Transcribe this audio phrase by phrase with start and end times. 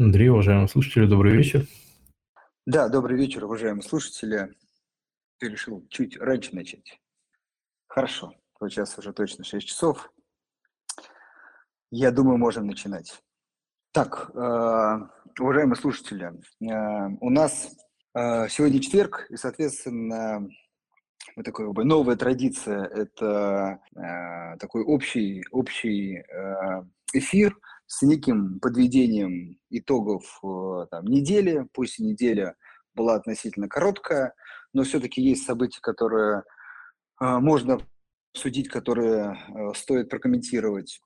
[0.00, 1.66] Андрей, уважаемые слушатели, добрый вечер.
[2.64, 4.56] Да, добрый вечер, уважаемые слушатели.
[5.38, 6.98] Ты решил чуть раньше начать.
[7.86, 8.32] Хорошо,
[8.70, 10.10] сейчас уже точно 6 часов.
[11.90, 13.22] Я думаю, можем начинать.
[13.92, 14.98] Так, э,
[15.38, 16.32] уважаемые слушатели,
[16.62, 17.70] э, у нас
[18.14, 20.48] э, сегодня четверг, и, соответственно,
[21.36, 23.80] вот бы новая традиция– это
[24.58, 26.22] такой общий, общий
[27.12, 27.54] эфир
[27.90, 30.40] с неким подведением итогов
[30.90, 31.66] там, недели.
[31.72, 32.54] Пусть неделя
[32.94, 34.34] была относительно короткая,
[34.72, 36.44] но все-таки есть события, которые
[37.18, 37.80] можно
[38.32, 39.36] обсудить, которые
[39.74, 41.00] стоит прокомментировать.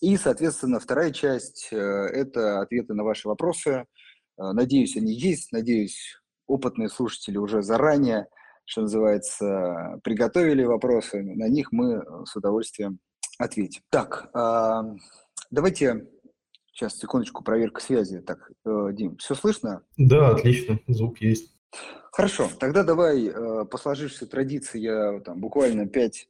[0.00, 3.70] И, соответственно, вторая часть э,– это ответы на ваши вопросы.
[3.70, 5.52] Э, надеюсь, они есть.
[5.52, 8.28] Надеюсь, опытные слушатели уже заранее,
[8.66, 11.22] что называется, приготовили вопросы.
[11.22, 12.98] На них мы с удовольствием
[13.38, 13.82] ответим.
[13.90, 14.82] Так, а,
[15.50, 16.08] давайте
[16.72, 18.20] сейчас, секундочку, проверка связи.
[18.20, 19.82] Так, э, Дим, все слышно?
[19.96, 21.56] Да, отлично, звук есть.
[22.12, 26.28] Хорошо, тогда давай по сложившейся традиции я там буквально 5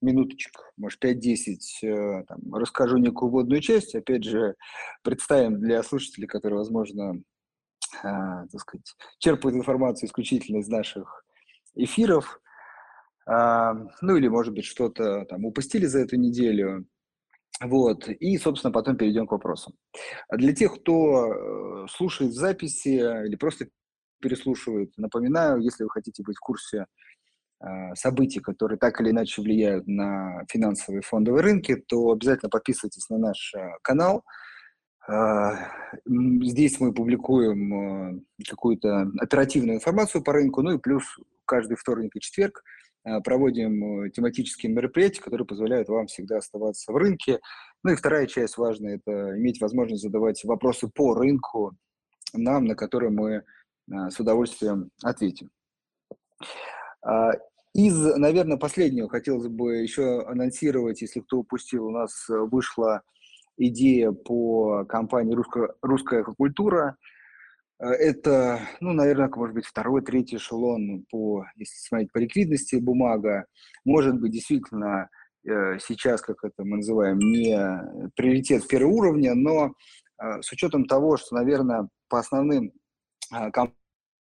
[0.00, 4.54] минуточек, может, 5-10, э, там, расскажу некую вводную часть, опять же,
[5.02, 7.22] представим для слушателей, которые, возможно,
[8.02, 11.24] э, так сказать, черпают информацию исключительно из наших
[11.74, 12.40] эфиров,
[13.26, 16.86] э, ну или, может быть, что-то там упустили за эту неделю,
[17.62, 19.74] вот, и, собственно, потом перейдем к вопросам.
[20.28, 23.68] А для тех, кто э, слушает записи или просто
[24.20, 26.86] переслушивает, напоминаю, если вы хотите быть в курсе
[27.60, 33.18] Э, событий, которые так или иначе влияют на финансовые фондовые рынки, то обязательно подписывайтесь на
[33.18, 34.24] наш э, канал.
[36.04, 41.02] Здесь мы публикуем какую-то оперативную информацию по рынку, ну и плюс
[41.46, 42.62] каждый вторник и четверг
[43.24, 47.40] проводим тематические мероприятия, которые позволяют вам всегда оставаться в рынке.
[47.82, 51.76] Ну и вторая часть важная– это иметь возможность задавать вопросы по рынку
[52.34, 53.44] нам, на которые мы
[53.88, 55.50] с удовольствием ответим.
[57.02, 57.32] А,
[57.74, 63.02] из, наверное, последнего хотелось бы еще анонсировать, если кто упустил, у нас вышла
[63.56, 66.96] идея по компании «Русская, русская культура».
[67.78, 73.46] Это, ну, наверное, может быть, второй, третий эшелон по, если смотреть по ликвидности бумага.
[73.84, 75.08] Может быть, действительно,
[75.44, 79.74] э, сейчас, как это мы называем, не приоритет первого уровня, но
[80.20, 82.72] э, с учетом того, что, наверное, по основным
[83.30, 83.74] компаниям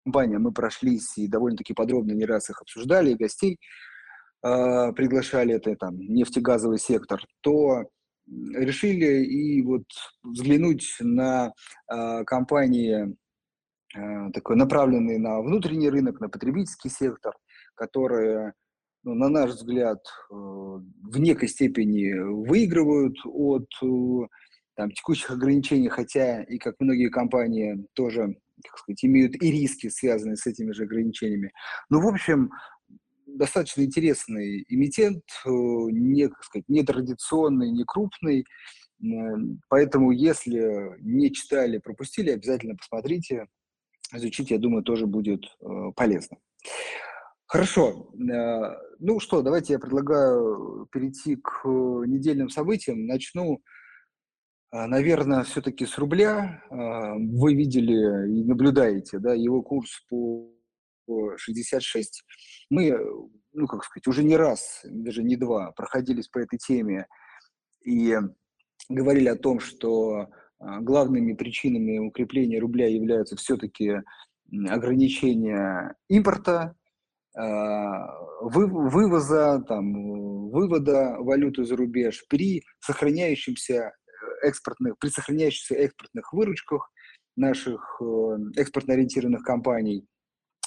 [0.07, 3.59] компания, мы прошлись и довольно-таки подробно не раз их обсуждали, и гостей
[4.41, 7.83] приглашали, это там нефтегазовый сектор, то
[8.25, 9.83] решили и вот
[10.23, 11.51] взглянуть на
[12.25, 13.17] компании,
[14.33, 17.33] такой направленные на внутренний рынок, на потребительский сектор,
[17.75, 18.53] которые,
[19.03, 19.99] ну, на наш взгляд,
[20.29, 22.11] э, в некой степени
[22.47, 24.27] выигрывают от э,
[24.75, 30.35] там, текущих ограничений, хотя и как многие компании тоже так сказать, имеют и риски, связанные
[30.35, 31.51] с этими же ограничениями.
[31.91, 32.49] Ну, в общем,
[33.27, 38.45] достаточно интересный эмитент, э, не, так сказать, не традиционный, не крупный,
[39.69, 43.45] поэтому если не читали, пропустили, обязательно посмотрите,
[44.13, 46.37] изучите, я думаю, тоже будет э, полезно.
[47.45, 48.11] Хорошо.
[48.13, 53.05] Э, ну что, давайте я предлагаю перейти к недельным событиям.
[53.05, 53.61] Начну
[54.69, 60.51] наверное, все-таки с рубля вы видели и наблюдаете, да, его курс по
[61.37, 62.23] 66.
[62.69, 62.97] Мы,
[63.53, 67.07] ну, как сказать, уже не раз, даже не два, проходились по этой теме
[67.83, 68.17] и
[68.89, 70.27] говорили о том, что
[70.59, 74.01] главными причинами укрепления рубля являются все-таки
[74.69, 76.75] ограничения импорта,
[78.41, 83.91] вывоза, там, вывода валюты за рубеж при сохраняющемся
[84.41, 86.89] экспортных, при сохраняющихся экспортных выручках
[87.35, 90.05] наших э, экспортно ориентированных компаний,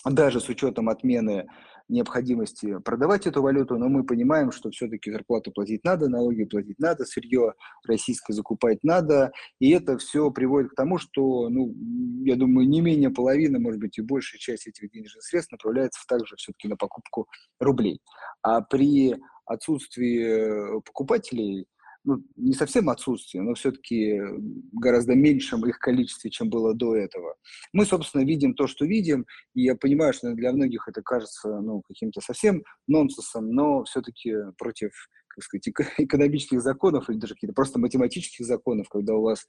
[0.05, 1.47] даже с учетом отмены
[1.91, 7.05] необходимости продавать эту валюту, но мы понимаем, что все-таки зарплату платить надо, налоги платить надо,
[7.05, 7.55] сырье
[7.87, 11.75] российское закупать надо, и это все приводит к тому, что, ну,
[12.25, 16.37] я думаю, не менее половины, может быть, и большая часть этих денежных средств направляется также
[16.37, 17.27] все-таки на покупку
[17.59, 18.01] рублей.
[18.43, 21.67] А при отсутствии э, покупателей
[22.05, 24.21] ну, не совсем отсутствие, но все-таки
[24.73, 27.37] гораздо меньшем их количестве, чем было до этого.
[27.73, 31.83] Мы, собственно, видим то, что видим, и я понимаю, что для многих это кажется ну,
[31.83, 34.93] каким-то совсем нонсенсом, но все-таки против
[35.29, 35.69] как сказать,
[35.99, 39.47] экономических законов или даже каких-то просто математических законов, когда у вас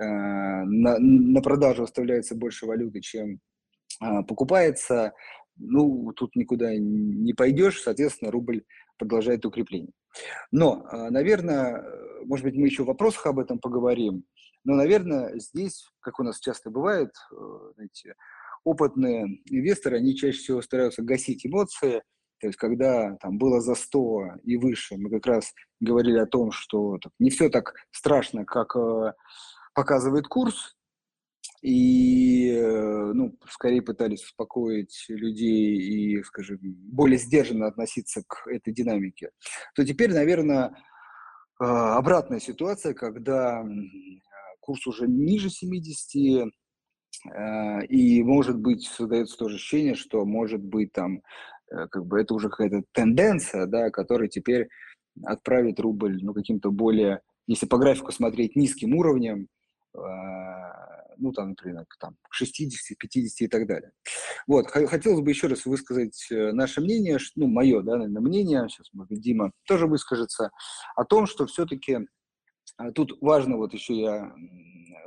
[0.00, 3.40] э, на, на продажу оставляется больше валюты, чем
[4.02, 5.12] э, покупается,
[5.56, 8.64] ну, тут никуда не пойдешь, соответственно, рубль
[9.00, 9.92] продолжает укрепление.
[10.52, 11.84] Но, а, наверное,
[12.24, 14.24] может быть, мы еще в вопросах об этом поговорим.
[14.64, 18.14] Но, наверное, здесь, как у нас часто бывает, э, знаете,
[18.62, 22.02] опытные инвесторы, они чаще всего стараются гасить эмоции,
[22.40, 26.52] то есть когда там было за 100 и выше, мы как раз говорили о том,
[26.52, 29.12] что так, не все так страшно, как э,
[29.74, 30.76] показывает курс,
[31.62, 39.30] и, э, ну, скорее пытались успокоить людей и, скажем, более сдержанно относиться к этой динамике,
[39.74, 40.68] то теперь, наверное,
[41.60, 43.62] э, обратная ситуация, когда
[44.60, 46.50] курс уже ниже 70,
[47.34, 51.22] э, и, может быть, создается тоже ощущение, что, может быть, там,
[51.68, 54.68] как бы это уже какая-то тенденция, да, которая теперь
[55.24, 59.46] отправит рубль, ну, каким-то более, если по графику смотреть, низким уровнем,
[61.20, 63.92] ну, там, например, там, 60, 50 и так далее.
[64.46, 68.88] Вот, хотелось бы еще раз высказать э, наше мнение, ну, мое, да, наверное, мнение, сейчас,
[68.92, 70.50] может быть, Дима тоже выскажется,
[70.96, 72.00] о том, что все-таки
[72.76, 74.32] а, тут важно, вот еще я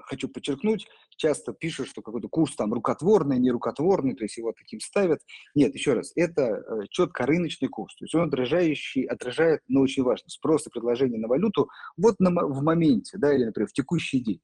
[0.04, 0.88] хочу подчеркнуть,
[1.18, 5.19] часто пишут, что какой-то курс там рукотворный, не рукотворный, то есть его таким ставят.
[5.56, 10.04] Нет, еще раз, это э, четко рыночный курс, то есть он отражающий, отражает, но очень
[10.04, 14.19] важно, спрос и предложение на валюту вот на, в моменте, да, или, например, в текущий
[14.19, 14.42] день.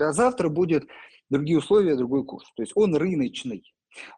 [0.00, 0.88] Да, завтра будет
[1.28, 2.50] другие условия, другой курс.
[2.56, 3.70] То есть он рыночный.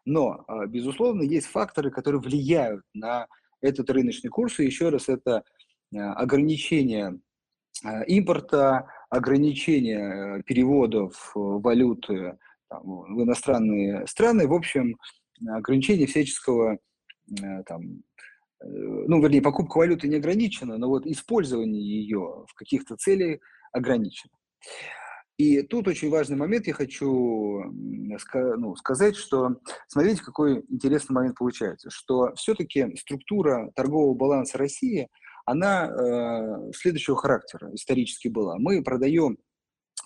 [0.05, 3.27] Но, а, безусловно, есть факторы, которые влияют на
[3.59, 4.59] этот рыночный курс.
[4.59, 5.43] И еще раз, это
[5.93, 7.19] а, ограничение
[7.83, 12.37] а, импорта, ограничение переводов валюты
[12.69, 14.95] там, в иностранные страны, в общем,
[15.45, 16.77] ограничение всяческого
[17.65, 18.03] там,
[18.61, 23.39] э, ну, вернее, покупка валюты не ограничена, но вот использование ее в каких-то целях
[23.71, 24.31] ограничено.
[25.37, 29.57] И тут очень важный момент, я хочу ну, сказать, что
[29.87, 35.07] смотрите, какой интересный момент получается, что все-таки структура торгового баланса России,
[35.45, 38.57] она э, следующего характера исторически была.
[38.59, 39.37] Мы продаем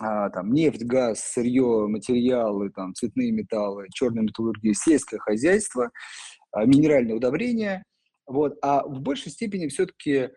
[0.00, 5.90] а, там, нефть, газ, сырье, материалы, там, цветные металлы, черная металлургия, сельское хозяйство,
[6.52, 7.82] а, минеральные удобрения,
[8.26, 10.30] вот, а в большей степени все-таки э,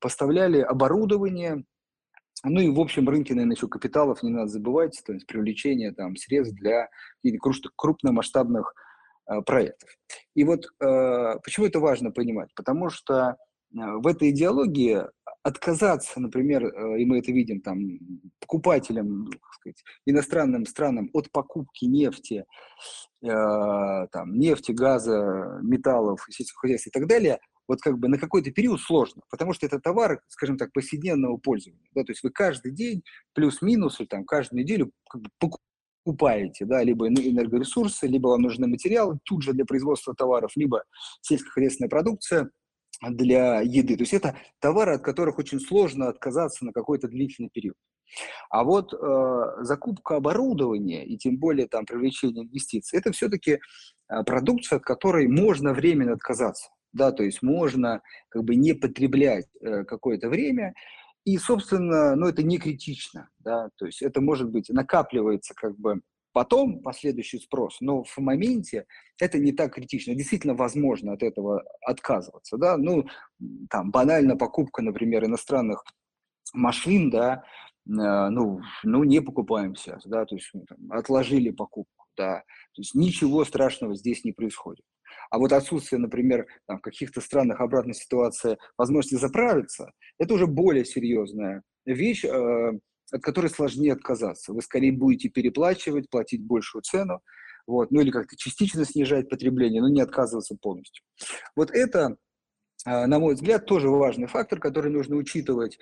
[0.00, 1.64] поставляли оборудование,
[2.44, 6.16] ну и в общем рынке, наверное, еще капиталов не надо забывать, то есть привлечение там
[6.16, 6.88] средств для
[7.76, 8.74] крупномасштабных
[9.26, 9.90] э, проектов.
[10.34, 12.50] И вот э, почему это важно понимать?
[12.54, 13.36] Потому что э,
[13.72, 15.02] в этой идеологии
[15.42, 17.98] отказаться, например, э, и мы это видим там
[18.40, 22.44] покупателям, как сказать, иностранным странам от покупки нефти,
[23.22, 27.38] э, там, нефти, газа, металлов, сельского хозяйства и так далее,
[27.70, 31.86] вот как бы на какой-то период сложно, потому что это товар, скажем так, повседневного пользования.
[31.94, 36.82] Да, то есть вы каждый день плюс-минус, или там каждую неделю как бы покупаете, да,
[36.82, 40.82] либо энергоресурсы, либо вам нужны материалы тут же для производства товаров, либо
[41.20, 42.50] сельскохозяйственная продукция
[43.08, 43.94] для еды.
[43.94, 47.76] То есть это товары, от которых очень сложно отказаться на какой-то длительный период.
[48.50, 54.78] А вот э, закупка оборудования и тем более там привлечение инвестиций, это все-таки э, продукция,
[54.78, 60.28] от которой можно временно отказаться да, то есть можно как бы не потреблять э, какое-то
[60.28, 60.74] время,
[61.24, 66.00] и, собственно, ну, это не критично, да, то есть это может быть, накапливается как бы
[66.32, 68.86] потом последующий спрос, но в моменте
[69.20, 70.14] это не так критично.
[70.14, 73.06] Действительно возможно от этого отказываться, да, ну,
[73.68, 75.84] там, банально покупка, например, иностранных
[76.52, 77.44] машин, да,
[77.86, 77.92] э,
[78.30, 82.40] ну, ну, не покупаем сейчас, да, то есть там, отложили покупку, да,
[82.74, 84.84] то есть ничего страшного здесь не происходит.
[85.30, 90.84] А вот отсутствие, например, там, в каких-то странах обратной ситуации возможности заправиться, это уже более
[90.84, 92.72] серьезная вещь, э,
[93.12, 94.52] от которой сложнее отказаться.
[94.52, 97.20] Вы скорее будете переплачивать, платить большую цену,
[97.66, 101.04] вот, ну или как-то частично снижать потребление, но не отказываться полностью.
[101.54, 102.16] Вот это,
[102.84, 105.78] э, на мой взгляд, тоже важный фактор, который нужно учитывать,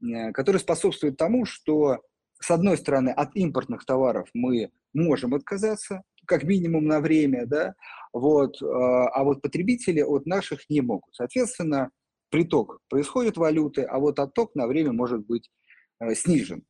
[0.00, 1.98] э, который способствует тому, что
[2.42, 7.74] с одной стороны, от импортных товаров мы можем отказаться, как минимум на время, да,
[8.12, 11.14] вот, а, а вот потребители от наших не могут.
[11.14, 11.90] Соответственно,
[12.30, 15.50] приток происходит валюты, а вот отток на время может быть
[16.00, 16.64] э, снижен.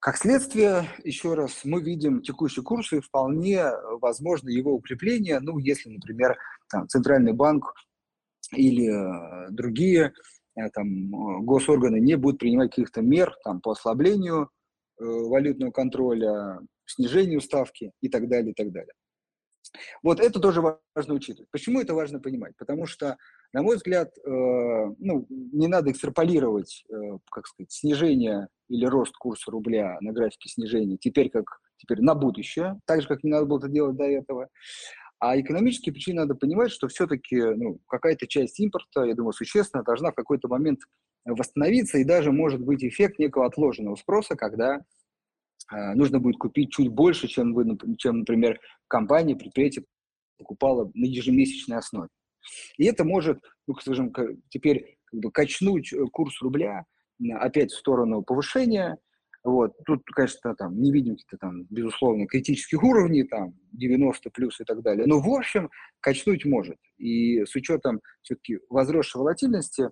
[0.00, 3.66] Как следствие, еще раз, мы видим текущий курс и вполне
[4.00, 6.38] возможно его укрепление, ну, если, например,
[6.70, 7.74] там, Центральный банк
[8.52, 10.14] или э, другие
[10.56, 14.48] э, там, госорганы не будут принимать каких-то мер там, по ослаблению
[14.98, 18.94] э, валютного контроля, снижению ставки и так далее, и так далее.
[20.02, 21.50] Вот это тоже важно учитывать.
[21.50, 22.56] Почему это важно понимать?
[22.56, 23.16] Потому что,
[23.52, 29.50] на мой взгляд, э, ну, не надо экстраполировать, э, как сказать, снижение или рост курса
[29.50, 31.44] рубля на графике снижения теперь как
[31.76, 34.48] теперь на будущее, так же, как не надо было это делать до этого.
[35.18, 40.12] А экономические причины надо понимать, что все-таки ну, какая-то часть импорта, я думаю, существенно должна
[40.12, 40.80] в какой-то момент
[41.24, 44.80] восстановиться, и даже может быть эффект некого отложенного спроса, когда
[45.70, 49.84] нужно будет купить чуть больше, чем, вы, чем например, компания, предприятие
[50.38, 52.08] покупало на ежемесячной основе.
[52.78, 54.12] И это может, ну, скажем,
[54.48, 56.84] теперь как бы качнуть э, курс рубля
[57.34, 58.96] опять в сторону повышения.
[59.44, 59.72] Вот.
[59.86, 64.82] Тут, конечно, там не видим каких-то там, безусловно, критических уровней, там 90 плюс и так
[64.82, 65.06] далее.
[65.06, 66.76] Но, в общем, качнуть может.
[66.98, 69.90] И с учетом все-таки возросшей волатильности,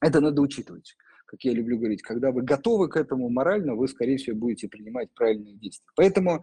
[0.00, 0.96] это надо учитывать.
[1.30, 5.14] Как я люблю говорить, когда вы готовы к этому морально, вы, скорее всего, будете принимать
[5.14, 5.86] правильные действия.
[5.94, 6.40] Поэтому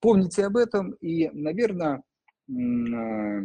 [0.00, 2.02] помните об этом и, наверное,
[2.50, 3.42] а,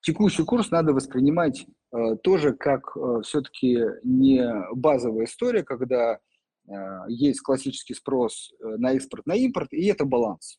[0.00, 6.18] текущий курс надо воспринимать э, тоже как э, все-таки не базовая история, когда
[6.66, 6.72] э,
[7.06, 10.58] есть классический спрос на экспорт, на импорт, и это баланс.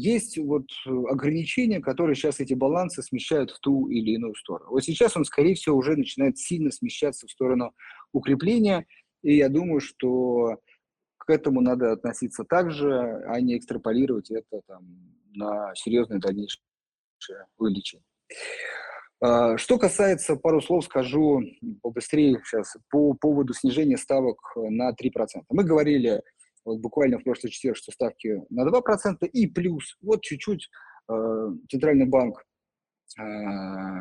[0.00, 0.66] Есть вот
[1.10, 4.70] ограничения, которые сейчас эти балансы смещают в ту или иную сторону.
[4.70, 7.74] Вот сейчас он, скорее всего, уже начинает сильно смещаться в сторону
[8.12, 8.86] укрепления,
[9.22, 10.56] и я думаю, что
[11.18, 12.90] к этому надо относиться так же,
[13.26, 14.86] а не экстраполировать это там,
[15.34, 16.62] на серьезное дальнейшее
[17.58, 18.04] увеличение.
[19.22, 21.42] А, что касается, пару слов скажу
[21.82, 25.42] побыстрее сейчас, по поводу снижения ставок на 3%.
[25.50, 26.22] Мы говорили
[26.64, 30.68] вот буквально в прошлый четверг, что ставки на 2% и плюс, вот чуть-чуть
[31.08, 32.44] э, Центральный банк
[33.18, 33.22] э,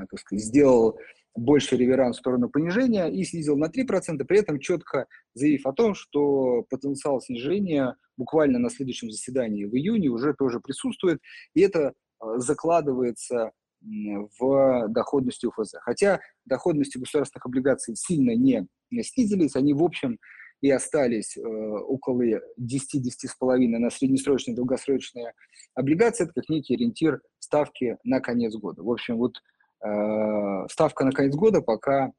[0.10, 0.98] так сказать, сделал
[1.36, 5.94] больше реверанс в сторону понижения и снизил на 3%, при этом четко заявив о том,
[5.94, 11.22] что потенциал снижения буквально на следующем заседании в июне уже тоже присутствует,
[11.54, 13.52] и это э, закладывается
[13.82, 15.76] в доходности УФЗ.
[15.82, 18.68] Хотя доходности государственных облигаций сильно не
[19.04, 20.20] снизились, они в общем
[20.62, 25.34] и остались э, около 10-10,5 на среднесрочные долгосрочные
[25.74, 28.84] облигации, это как некий ориентир ставки на конец года.
[28.84, 29.38] В общем, вот
[29.84, 32.12] э, ставка на конец года пока э,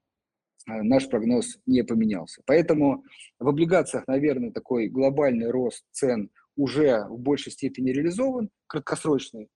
[0.67, 2.43] наш прогноз не поменялся.
[2.47, 3.05] Поэтому
[3.39, 9.49] в облигациях, наверное, такой глобальный рост цен уже в большей степени реализован, краткосрочный,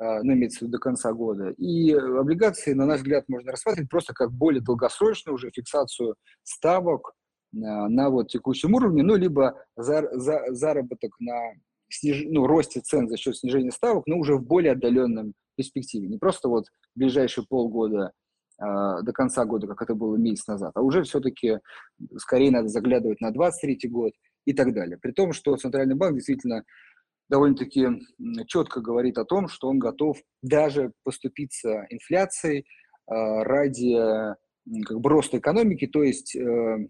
[0.00, 1.50] а, ну, имеется в виду до конца года.
[1.50, 6.14] И облигации, на наш взгляд, можно рассматривать просто как более долгосрочную уже фиксацию
[6.44, 7.14] ставок
[7.52, 11.52] на, вот текущем уровне, ну, либо за, за, заработок на
[11.88, 16.08] сниж, ну, росте цен за счет снижения ставок, но уже в более отдаленном перспективе.
[16.08, 18.12] Не просто вот в ближайшие полгода
[18.60, 18.64] э,
[19.02, 21.58] до конца года, как это было месяц назад, а уже все-таки
[22.16, 24.12] скорее надо заглядывать на 23 год
[24.44, 24.98] и так далее.
[25.00, 26.64] При том, что Центральный банк действительно
[27.28, 27.88] довольно-таки
[28.46, 32.64] четко говорит о том, что он готов даже поступиться инфляцией
[33.06, 33.94] а, ради
[34.84, 36.88] как бы роста экономики, то есть э,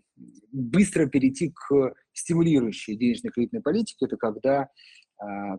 [0.53, 4.69] быстро перейти к стимулирующей денежно-кредитной политике, это когда
[5.21, 5.57] а,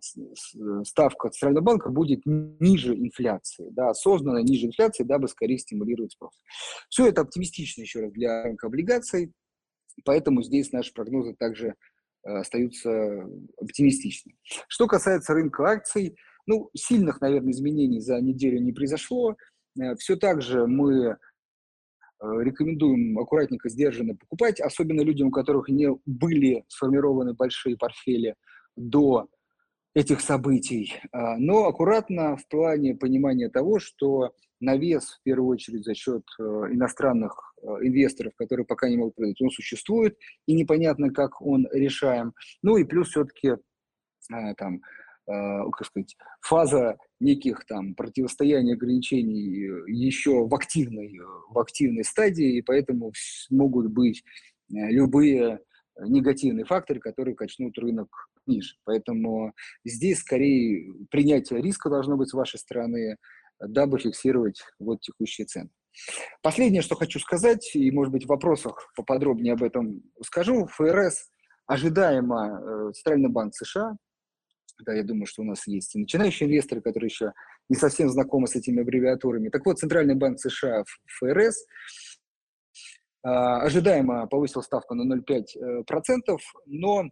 [0.84, 6.32] ставка Центрального банка будет ниже инфляции, да, осознанно ниже инфляции, дабы скорее стимулировать спрос.
[6.90, 9.34] Все это оптимистично еще раз для рынка облигаций,
[10.06, 11.76] поэтому здесь наши прогнозы также
[12.26, 12.90] Э, остаются
[13.58, 14.34] оптимистичны.
[14.68, 19.38] Что касается рынка акций, ну, сильных, наверное, изменений за неделю не произошло.
[19.80, 21.18] Э, Все так же мы э,
[22.22, 28.36] рекомендуем аккуратненько, сдержанно покупать, особенно людям, у которых не были сформированы большие портфели
[28.76, 29.28] до
[29.96, 30.94] этих событий.
[31.12, 37.54] Но аккуратно в плане понимания того, что навес, в первую очередь, за счет э, иностранных
[37.62, 42.34] э, инвесторов, которые пока не могут продать, он существует, и непонятно, как он решаем.
[42.62, 44.82] Ну и плюс все-таки э, там,
[45.30, 51.20] как сказать, фаза неких там противостояний, ограничений еще в активной,
[51.50, 53.12] в активной стадии, и поэтому
[53.50, 54.24] могут быть
[54.70, 55.60] любые
[56.02, 58.76] негативные факторы, которые качнут рынок ниже.
[58.86, 59.54] Поэтому
[59.86, 63.18] здесь скорее принятие риска должно быть с вашей стороны,
[63.60, 65.70] дабы фиксировать вот текущие цены.
[66.42, 71.30] Последнее, что хочу сказать, и, может быть, в вопросах поподробнее об этом скажу, ФРС
[71.66, 73.98] ожидаемо э, Центральный банк США,
[74.84, 77.34] да, я думаю, что у нас есть и начинающие инвесторы, которые еще
[77.70, 79.50] не совсем знакомы с этими аббревиатурами.
[79.50, 80.84] Так вот, Центральный банк США,
[81.20, 81.66] ФРС,
[83.24, 87.10] э, ожидаемо повысил ставку на 0,5%, э, но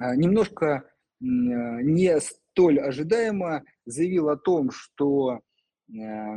[0.00, 5.40] немножко не столь ожидаемо заявил о том, что
[5.92, 6.36] Э,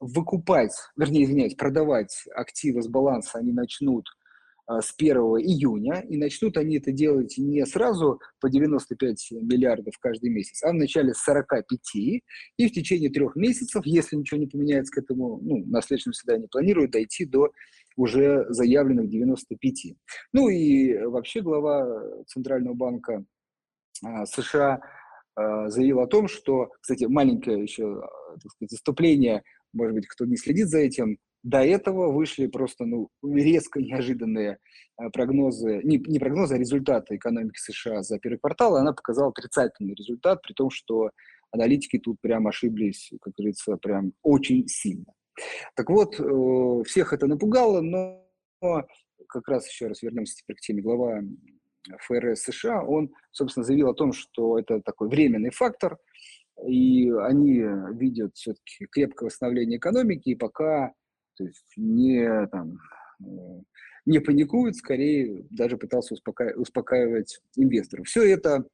[0.00, 4.04] выкупать, вернее, извиняюсь, продавать активы с баланса они начнут
[4.68, 10.62] с 1 июня, и начнут они это делать не сразу по 95 миллиардов каждый месяц,
[10.62, 12.22] а в начале 45, и
[12.58, 16.92] в течение трех месяцев, если ничего не поменяется к этому, ну, на следующем заседании планируют
[16.92, 17.50] дойти до
[17.96, 19.94] уже заявленных 95.
[20.32, 23.24] Ну и вообще глава Центрального банка
[24.04, 24.80] э, США
[25.34, 28.02] заявил о том, что, кстати, маленькое еще
[28.40, 29.42] так сказать, выступление,
[29.72, 34.58] может быть, кто не следит за этим, до этого вышли просто ну, резко неожиданные
[34.98, 39.30] э, прогнозы, не, не прогнозы, а результаты экономики США за первый квартал, и она показала
[39.30, 41.10] отрицательный результат, при том, что
[41.50, 45.12] аналитики тут прям ошиблись, как говорится, прям очень сильно.
[45.74, 48.24] Так вот, э, всех это напугало, но
[49.28, 51.22] как раз еще раз вернемся теперь к теме глава
[52.06, 55.98] ФРС США, он, собственно, заявил о том, что это такой временный фактор,
[56.64, 60.92] и они видят все-таки крепкое восстановление экономики, и пока
[61.36, 62.78] то есть не, там,
[63.20, 63.62] э,
[64.06, 66.52] не паникуют, скорее даже пытался успока...
[66.56, 68.06] успокаивать инвесторов.
[68.06, 68.64] Все это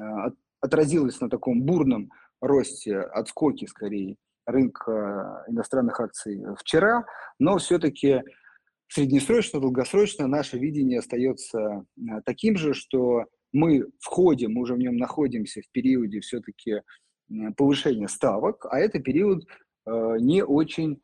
[0.00, 4.16] а, отразилось на таком бурном росте, отскоке скорее
[4.46, 7.04] рынка иностранных акций вчера,
[7.38, 8.22] но все-таки
[8.88, 11.84] среднесрочно, долгосрочно наше видение остается а,
[12.24, 16.82] таким же, что мы входим, мы уже в нем находимся в периоде все-таки
[17.56, 19.44] повышения ставок, а это период
[19.86, 21.00] э, не очень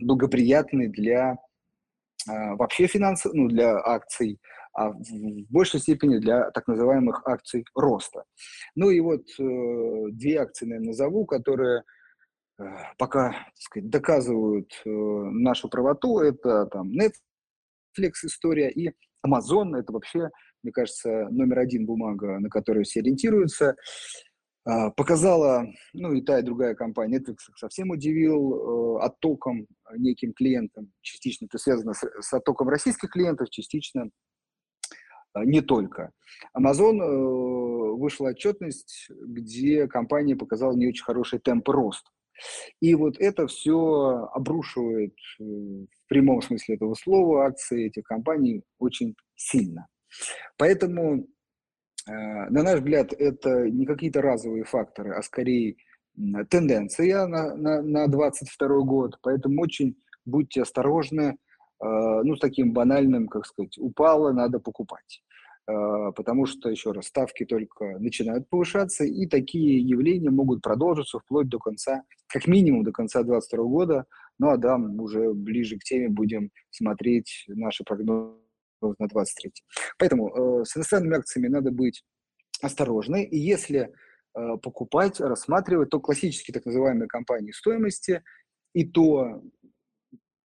[0.00, 1.38] благоприятный для
[2.28, 4.40] э, вообще финансов, ну, для акций,
[4.76, 5.00] а в
[5.48, 8.24] большей степени для так называемых акций роста.
[8.74, 11.82] Ну и вот э, две акции, наверное, назову, которые
[12.58, 12.64] э,
[12.98, 16.18] пока так сказать, доказывают э, нашу правоту.
[16.18, 18.90] Это там Netflix история и
[19.26, 19.76] Amazon.
[19.78, 20.28] Это вообще,
[20.62, 23.76] мне кажется, номер один бумага, на которую все ориентируются.
[24.66, 30.90] А, показала, ну и та, и другая компания, Netflix совсем удивил э, оттоком неким клиентам,
[31.02, 34.10] частично это связано с, с оттоком российских клиентов, частично
[35.34, 36.10] э, не только.
[36.58, 42.10] Amazon э, вышла отчетность, где компания показала не очень хороший темп роста.
[42.80, 49.14] И вот это все обрушивает э, в прямом смысле этого слова акции этих компаний очень
[49.36, 49.86] сильно.
[50.58, 51.28] Поэтому
[52.06, 55.76] на наш взгляд, это не какие-то разовые факторы, а скорее
[56.50, 59.18] тенденция на, на, на 22 год.
[59.22, 61.36] Поэтому очень будьте осторожны.
[61.82, 65.22] Э, ну, с таким банальным, как сказать, упало, надо покупать.
[65.68, 71.48] Э, потому что, еще раз, ставки только начинают повышаться, и такие явления могут продолжиться вплоть
[71.48, 74.06] до конца, как минимум до конца 2022 года.
[74.38, 78.45] Ну, а да, уже ближе к теме будем смотреть наши прогнозы
[78.80, 79.52] на 23.
[79.98, 82.04] Поэтому э, с иностранными акциями надо быть
[82.62, 83.24] осторожны.
[83.24, 83.92] И если
[84.34, 88.22] э, покупать, рассматривать, то классические так называемые компании стоимости,
[88.74, 89.42] и то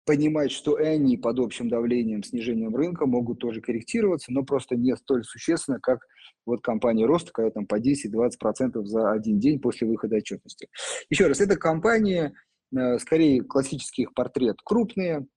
[0.09, 5.23] понимать, что они под общим давлением, снижением рынка могут тоже корректироваться, но просто не столь
[5.23, 5.99] существенно, как
[6.47, 10.67] вот компания роста, когда там по 10-20% за один день после выхода отчетности.
[11.11, 12.33] Еще раз, это компании,
[12.75, 15.27] э, скорее классический их портрет, крупные,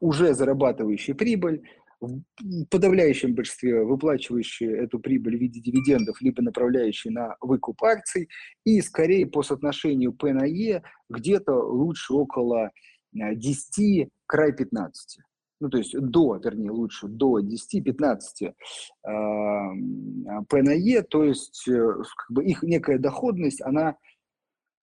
[0.00, 1.62] уже зарабатывающие прибыль,
[2.00, 2.22] в
[2.70, 8.28] подавляющем большинстве выплачивающие эту прибыль в виде дивидендов, либо направляющие на выкуп акций,
[8.64, 12.70] и скорее по соотношению P на E где-то лучше около
[13.12, 15.18] 10, а, край 15.
[15.60, 18.52] Ну, то есть до, вернее, лучше до 10-15 э,
[19.04, 23.96] P на E, то есть э, как бы их некая доходность, она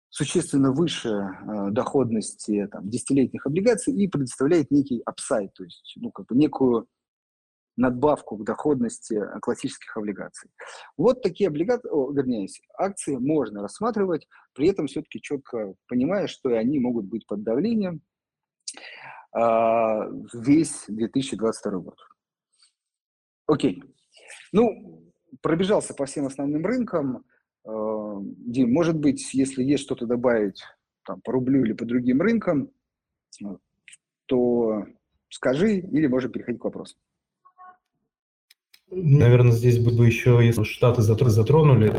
[0.10, 6.28] существенно выше э, доходности там, десятилетних облигаций и предоставляет некий апсайд, то есть ну, как
[6.28, 6.88] бы некую
[7.78, 10.50] надбавку к доходности э, классических облигаций.
[10.98, 17.06] Вот такие облигации, вернее, акции можно рассматривать, при этом все-таки четко понимая, что они могут
[17.06, 18.02] быть под давлением
[19.36, 19.40] э,
[20.34, 21.98] весь 2022 год.
[23.46, 23.84] Окей.
[24.52, 27.26] Ну, пробежался по всем основным рынкам.
[27.68, 30.64] Э, Дим, может быть, если есть что-то добавить
[31.06, 32.72] там, по рублю или по другим рынкам,
[34.26, 34.86] то
[35.30, 36.98] скажи, или можем переходить к вопросам.
[38.90, 41.90] Наверное, здесь бы еще, если Штаты затронули,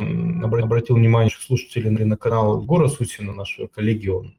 [0.42, 4.34] обратил внимание слушателей на канал Гора Сутина, нашего коллеги, он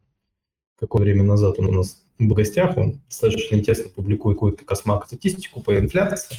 [0.79, 5.61] какое время назад он у нас в гостях, он достаточно интересно публикует какую-то космак статистику
[5.61, 6.37] по инфляции,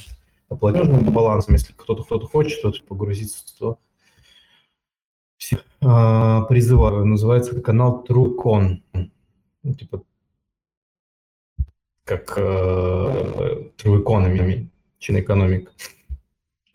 [0.49, 3.79] по платежным балансам, если кто-то кто-то хочет что-то погрузиться, то
[5.41, 7.05] всех а, призываю.
[7.05, 8.81] Называется канал TrueCon.
[9.63, 10.03] Ну, типа
[12.03, 12.41] как э,
[13.77, 14.67] True Economy,
[14.99, 15.71] чиноэкономика.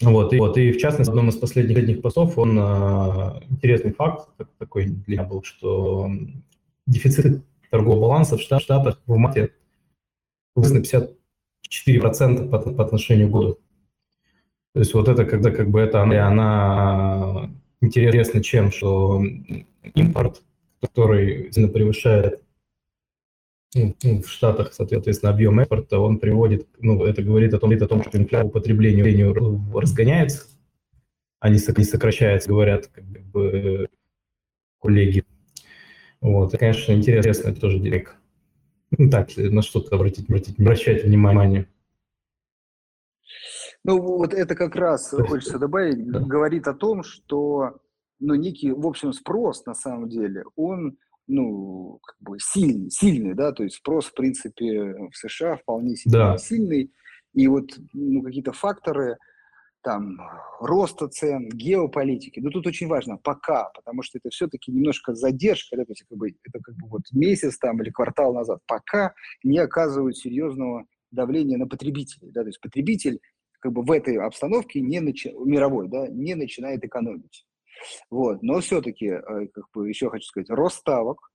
[0.00, 4.28] Вот и, вот, и в частности, в одном из последних постов он э, интересный факт
[4.58, 6.10] такой для меня был, что
[6.86, 9.52] дефицит торгового баланса в Штатах в марте
[10.54, 13.58] вырос на 54% по, по отношению к году.
[14.72, 17.50] То есть вот это когда как бы это она, она
[17.86, 19.22] интересно чем, что
[19.94, 20.42] импорт,
[20.80, 22.42] который сильно превышает
[23.74, 27.86] ну, ну, в Штатах, соответственно, объем экспорта, он приводит, ну, это говорит о том, о
[27.86, 29.34] том что инфляция по потреблению
[29.74, 30.46] разгоняется,
[31.40, 33.88] а не сокращается, говорят как бы
[34.80, 35.24] коллеги.
[36.20, 38.14] Вот, и, конечно, интересно тоже директ.
[38.96, 41.66] Ну, так, на что-то обратить, обратить, обращать внимание.
[43.86, 47.78] Ну, вот это как раз, хочется добавить, говорит о том, что
[48.18, 53.52] ну, некий, в общем, спрос на самом деле, он ну, как бы сильный, сильный, да,
[53.52, 56.38] то есть спрос, в принципе, в США вполне себе да.
[56.38, 56.92] сильный,
[57.32, 59.18] и вот ну, какие-то факторы,
[59.82, 60.18] там,
[60.60, 65.84] роста цен, геополитики, но тут очень важно, пока, потому что это все-таки немножко задержка, да,
[65.84, 69.58] то есть как бы, это как бы вот месяц там или квартал назад, пока не
[69.58, 73.20] оказывают серьезного давления на потребителей, да, то есть потребитель
[73.66, 75.32] как бы в этой обстановке не начи...
[75.32, 77.44] мировой, да, не начинает экономить.
[78.10, 78.40] Вот.
[78.42, 81.32] Но все-таки, э, как бы еще хочу сказать, рост ставок,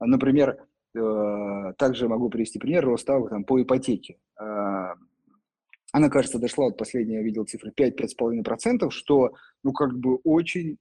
[0.00, 0.58] например,
[0.96, 4.18] э, также могу привести пример рост ставок там, по ипотеке.
[4.40, 4.94] Э,
[5.92, 10.78] она, кажется, дошла, вот последняя я видел цифры 5-5,5%, что, ну, как бы очень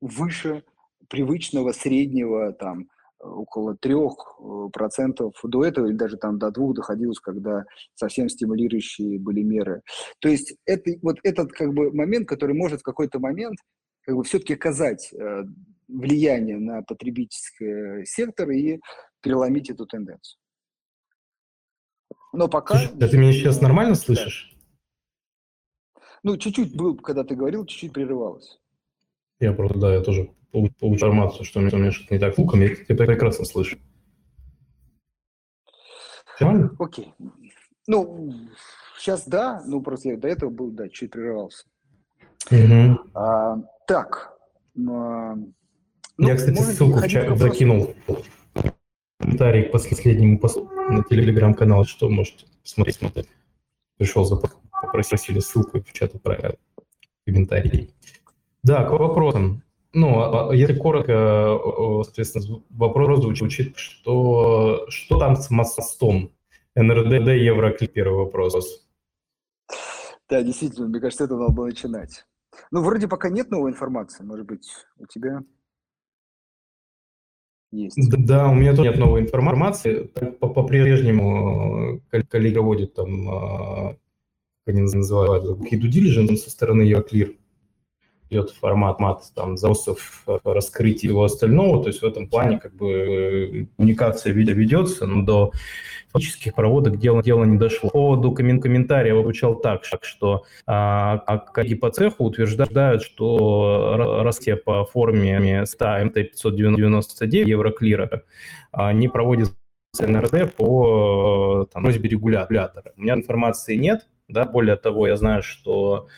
[0.00, 0.64] выше
[1.08, 2.88] привычного среднего там
[3.22, 9.82] около 3% до этого, или даже там до двух доходилось, когда совсем стимулирующие были меры.
[10.20, 13.56] То есть это, вот этот как бы момент, который может в какой-то момент
[14.02, 15.44] как бы все-таки оказать э,
[15.88, 18.80] влияние на потребительский сектор и
[19.20, 20.38] переломить эту тенденцию.
[22.32, 22.78] Но пока...
[22.78, 24.56] Слушай, да ты меня сейчас нормально слышишь?
[26.22, 28.58] Ну, чуть-чуть был, когда ты говорил, чуть-чуть прерывалось.
[29.40, 32.74] Я просто, да, я тоже получил информацию, что у меня, что-то не так звуком, я
[32.74, 33.78] тебя прекрасно слышу.
[36.40, 36.70] Нормально?
[36.78, 37.12] Окей.
[37.86, 38.32] Ну,
[38.98, 41.64] сейчас да, ну просто я до этого был, да, чуть прерывался.
[42.50, 42.98] Угу.
[43.14, 44.36] А, так.
[44.76, 45.34] А,
[46.18, 47.94] ну, я, кстати, ссылку в чат закинул
[49.18, 53.28] комментарий к последнему посту на телеграм-канал, что можете посмотреть, смотреть.
[53.96, 56.58] Пришел запрос, попросили ссылку в чат отправил
[57.24, 57.94] комментарий.
[58.62, 59.62] Да, к вопросам.
[59.94, 61.58] Ну, а, а если коротко,
[62.04, 66.30] соответственно, вопрос звучит, что, что там с мостом?
[66.74, 68.86] НРД, Евроклип, первый вопрос.
[70.28, 72.24] Да, действительно, мне кажется, это надо было начинать.
[72.70, 74.24] Ну, вроде пока нет новой информации.
[74.24, 74.66] Может быть,
[74.98, 75.42] у тебя
[77.70, 77.98] есть?
[78.26, 80.04] Да, у меня тоже нет новой информации.
[80.04, 83.96] По-прежнему э, коллега водит там, а,
[84.64, 87.36] как они называют, due diligence со стороны Евроклир
[88.32, 92.74] идет формат мат, там, запросов, э, раскрытия его остального, то есть в этом плане как
[92.74, 95.52] бы э, коммуникация ведется, но до
[96.12, 97.88] фактических проводок дело, дело не дошло.
[97.88, 104.84] По поводу комментария обучал так, что а, а коллеги по цеху утверждают, что раскрытие по
[104.84, 108.22] форме 100 МТ-599 Евроклира
[108.72, 109.54] а, не проводится
[110.00, 112.92] НРД по там, просьбе регулятора.
[112.96, 116.08] У меня информации нет, да, более того, я знаю, что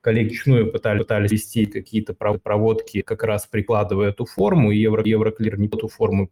[0.00, 5.58] коллеги вручную пытались, пытались вести какие-то проводки, как раз прикладывая эту форму, и Евро, Евроклир
[5.58, 6.28] не эту форму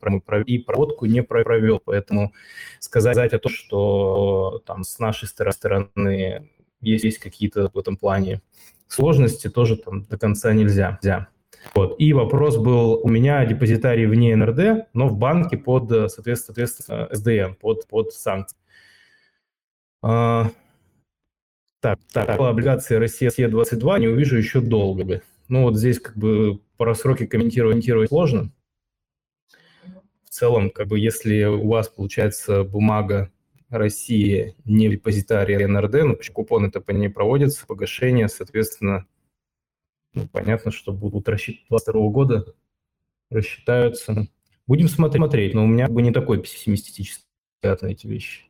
[0.46, 1.80] и проводку не провел.
[1.84, 2.32] Поэтому
[2.78, 6.48] сказать о том, что там с нашей стороны
[6.80, 8.40] есть, есть какие-то в этом плане
[8.88, 10.98] сложности, тоже там до конца нельзя.
[11.02, 11.28] нельзя.
[11.74, 11.96] Вот.
[11.98, 17.54] И вопрос был, у меня депозитарий вне НРД, но в банке под, соответственно, соответственно SDM,
[17.54, 18.56] под, под санкции.
[21.82, 25.22] А, так, так, облигации Россия-22 не увижу еще долго.
[25.48, 28.50] Ну вот здесь как бы про сроки комментировать, сложно.
[30.24, 33.30] В целом, как бы если у вас получается бумага
[33.68, 39.06] России не в депозитарии НРД, ну, купоны это по ней проводятся, погашение, соответственно,
[40.12, 42.54] ну, понятно, что будут рассчитывать 22 года,
[43.30, 44.28] рассчитаются.
[44.66, 47.24] Будем смотреть, но у меня бы не такой пессимистический
[47.60, 48.46] взгляд на эти вещи.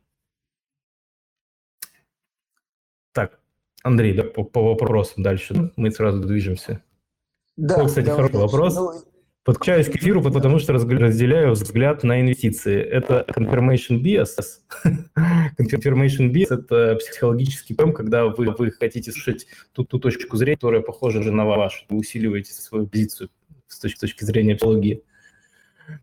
[3.11, 3.39] Так,
[3.87, 5.71] Андрей, да, по, по вопросам дальше.
[5.75, 6.83] Мы сразу движемся.
[7.55, 8.75] Да, О, кстати, да, хороший вопрос.
[8.75, 8.91] Ну...
[9.43, 12.81] Подключаюсь к эфиру, потому что разделяю взгляд на инвестиции.
[12.81, 14.27] Это confirmation bias.
[15.57, 20.81] confirmation bias– это психологический прием, когда вы, вы хотите слушать ту, ту точку зрения, которая
[20.81, 21.85] похожа же на вашу.
[21.87, 23.29] Вы усиливаете свою позицию
[23.67, 25.01] с точки, с точки зрения психологии.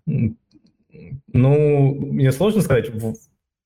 [0.06, 2.90] Ну, мне сложно сказать,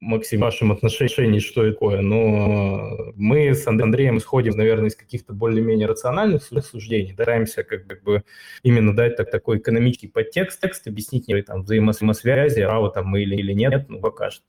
[0.00, 5.32] Максим, в вашем отношении, что это такое, но мы с Андреем исходим, наверное, из каких-то
[5.32, 8.22] более-менее рациональных суждений, стараемся как, как бы
[8.62, 13.52] именно дать так, такой экономический подтекст, текст, объяснить там взаимосвязи, право там мы или, или
[13.52, 14.44] нет, ну, пока что.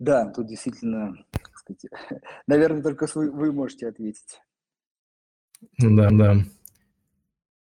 [0.00, 1.16] Да, тут действительно,
[1.54, 1.84] сказать,
[2.46, 4.40] наверное, только вы можете ответить.
[5.78, 6.36] Да, да.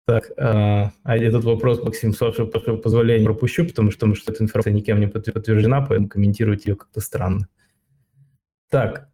[0.06, 4.72] Так, а, а этот вопрос, Максим, с вашего позволения пропущу, потому что, что эта информация
[4.72, 7.48] никем не подтверждена, поэтому комментировать ее как-то странно.
[8.70, 9.10] Так.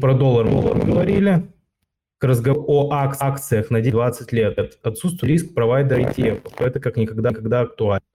[0.00, 1.50] Про доллар мы говорили.
[2.18, 4.78] к разговору о акциях на 20 лет.
[4.82, 6.54] Отсутствует риск провайдера ETF.
[6.58, 8.06] Это как никогда, никогда актуально.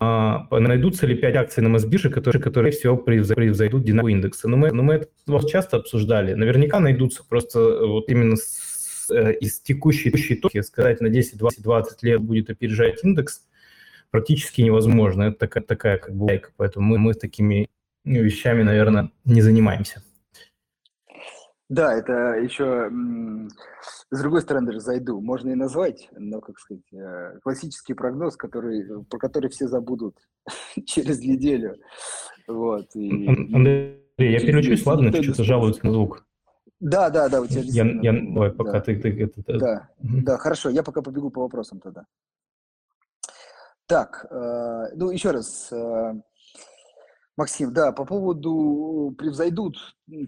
[0.00, 4.48] А, найдутся ли 5 акций на Мосбирже, которые, которые всего превзойдут динамику индекса.
[4.48, 5.08] Но мы, но мы это
[5.48, 6.34] часто обсуждали.
[6.34, 12.20] Наверняка найдутся, просто вот именно с, э, из текущей, текущей точки сказать на 10-20 лет
[12.20, 13.42] будет опережать индекс
[14.10, 15.24] практически невозможно.
[15.24, 17.68] Это такая, такая как бы лайка, поэтому мы, мы такими
[18.04, 20.02] вещами, наверное, не занимаемся.
[21.68, 22.90] Да, это еще
[24.10, 25.20] с другой стороны же зайду.
[25.20, 30.16] Можно и назвать, но, как сказать, э, классический прогноз, который, про который все забудут
[30.86, 31.76] через неделю.
[32.46, 36.24] Вот, и, Андрей, я переключусь, ладно, что-то жалуются на звук.
[36.80, 38.80] Да, да, да, у тебя я, я, давай, пока да.
[38.80, 39.58] ты, ты это...
[39.58, 40.22] Да, угу.
[40.22, 42.06] да, хорошо, я пока побегу по вопросам тогда.
[43.86, 46.14] Так, э, ну еще раз, э,
[47.38, 49.76] Максим, да, по поводу превзойдут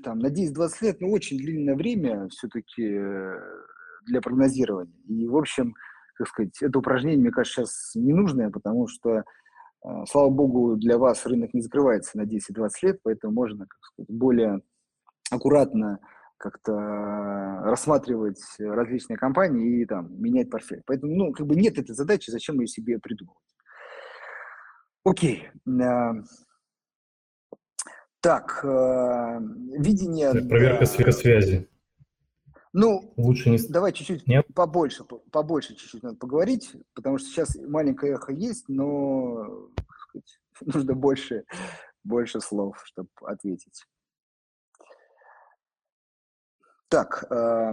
[0.04, 3.34] там, на 10-20 лет, ну, очень длинное время все-таки э,
[4.06, 4.94] для прогнозирования.
[5.08, 5.74] И, в общем,
[6.14, 9.22] как сказать, это упражнение, мне кажется, сейчас ненужное, потому что, э,
[10.08, 14.60] слава богу, для вас рынок не закрывается на 10-20 лет, поэтому можно, как сказать, более
[15.32, 15.98] аккуратно
[16.38, 16.72] как-то
[17.64, 20.82] рассматривать различные компании и там менять портфель.
[20.86, 23.42] Поэтому, ну, как бы нет этой задачи, зачем ее себе придумывать.
[25.02, 25.48] Окей.
[25.66, 26.12] Э,
[28.20, 29.38] так, э,
[29.78, 30.32] видение...
[30.46, 31.68] Проверка да, связи.
[32.72, 33.58] Ну, лучше не...
[33.68, 34.46] давай чуть-чуть Нет?
[34.54, 39.70] побольше, побольше чуть-чуть надо поговорить, потому что сейчас маленькое эхо есть, но
[40.02, 41.44] сказать, нужно больше,
[42.04, 43.84] больше слов, чтобы ответить.
[46.88, 47.72] Так, э,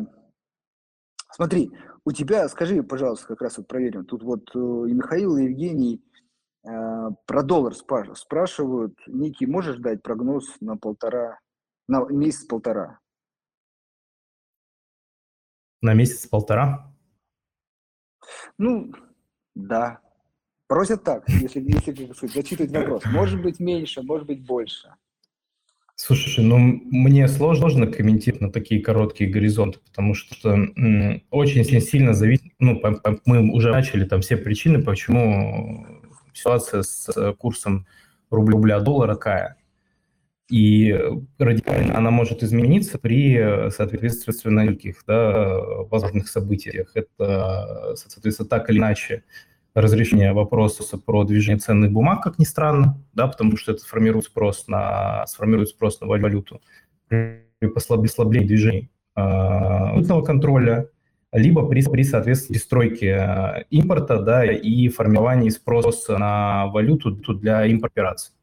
[1.32, 1.72] смотри,
[2.06, 4.06] у тебя, скажи, пожалуйста, как раз вот проверим.
[4.06, 6.07] Тут вот э, и Михаил, и Евгений Э,
[6.64, 8.98] про доллар спрашивают.
[9.08, 11.40] Ники, можешь дать прогноз на полтора,
[11.88, 13.00] на месяц-полтора?
[15.82, 16.94] На месяц-полтора?
[18.58, 18.92] Ну,
[19.56, 20.02] да.
[20.68, 23.06] Просят так, если, если как сказать, зачитывать вопрос.
[23.06, 24.94] Может быть меньше, может быть больше.
[25.96, 30.56] Слушай, ну мне сложно комментировать на такие короткие горизонты, потому что
[31.32, 32.82] очень сильно зависит, ну,
[33.26, 35.88] мы уже начали там все причины, почему
[36.38, 37.86] ситуация с э, курсом
[38.30, 39.58] рубля-доллара какая.
[40.50, 40.98] И
[41.40, 46.92] радикально она может измениться при, э, соответственно, каких да, возможных событиях.
[46.96, 49.24] Это, соответственно, так или иначе
[49.74, 54.68] разрешение вопроса про движение ценных бумаг, как ни странно, да, потому что это сформирует спрос
[54.68, 56.62] на, сформирует спрос на валюту
[57.08, 60.90] при послаблении движений э, валютного контроля,
[61.34, 68.34] либо при, при соответственно, перестройке э, импорта да, и формировании спроса на валюту для импорт-операций.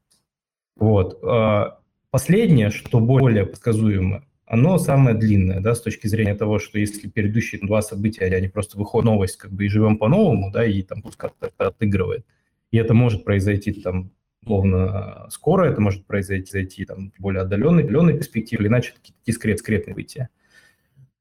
[0.77, 1.18] Вот.
[1.23, 1.77] Э,
[2.11, 7.61] последнее, что более предсказуемо, оно самое длинное, да, с точки зрения того, что если предыдущие
[7.61, 11.16] два события, они просто выходят новость, как бы, и живем по-новому, да, и там пусть
[11.16, 12.27] как-то отыгрывает.
[12.70, 14.11] И это может произойти там
[14.42, 19.94] условно скоро, это может произойти там более отдаленной, отдаленной перспективы, или иначе какие-то дискрет, дискретные
[19.94, 20.29] события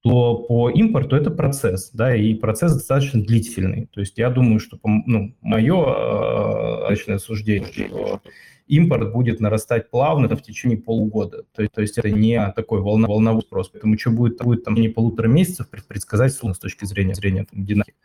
[0.04, 3.88] то по импорту это процесс, да, и процесс достаточно длительный.
[3.94, 8.22] То есть я думаю, что ну, мое личное суждение, что
[8.68, 11.46] импорт будет нарастать плавно в течение полугода.
[11.56, 13.70] То, то есть это не такой волна, волновой спрос.
[13.70, 17.64] Поэтому что будет, будет там не полутора месяцев предсказать сложно с точки зрения, зрения там,
[17.64, 17.96] динамики.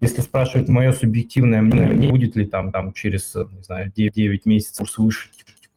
[0.00, 4.78] Если спрашивать мое субъективное мнение, будет ли там, там через, не знаю, 9, 9 месяцев
[4.78, 5.28] курс выше,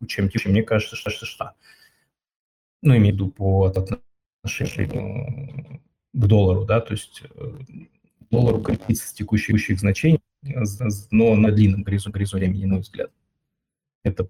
[0.08, 1.52] чем, чем мне кажется, что, что, что.
[2.82, 3.70] Ну, имею в виду по
[6.14, 7.52] к доллару, да, то есть э,
[8.32, 10.22] доллар укрепится с текущих, значений,
[11.12, 13.12] но на длинном горизонте, горизонте времени, на мой взгляд.
[14.04, 14.30] Это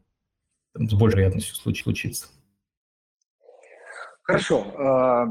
[0.76, 2.28] с большей вероятностью случится.
[4.24, 4.66] Хорошо.
[4.78, 5.26] А,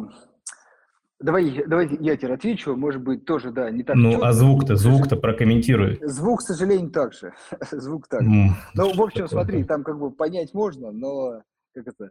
[1.20, 4.28] давай, давай я тебе отвечу, может быть, тоже, да, не так Ну, четко.
[4.28, 5.98] а звук-то, звук-то прокомментируй.
[6.02, 7.32] Звук, к сожалению, так же.
[7.70, 8.28] звук так же.
[8.28, 11.42] Mm, ну, в общем, смотри, там как бы понять можно, но
[11.74, 12.10] как это,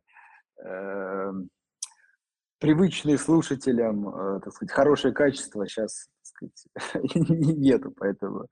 [0.63, 1.33] э,
[2.65, 8.47] привычные слушателям, э, так сказать, хорошее качество сейчас, так сказать, нету, поэтому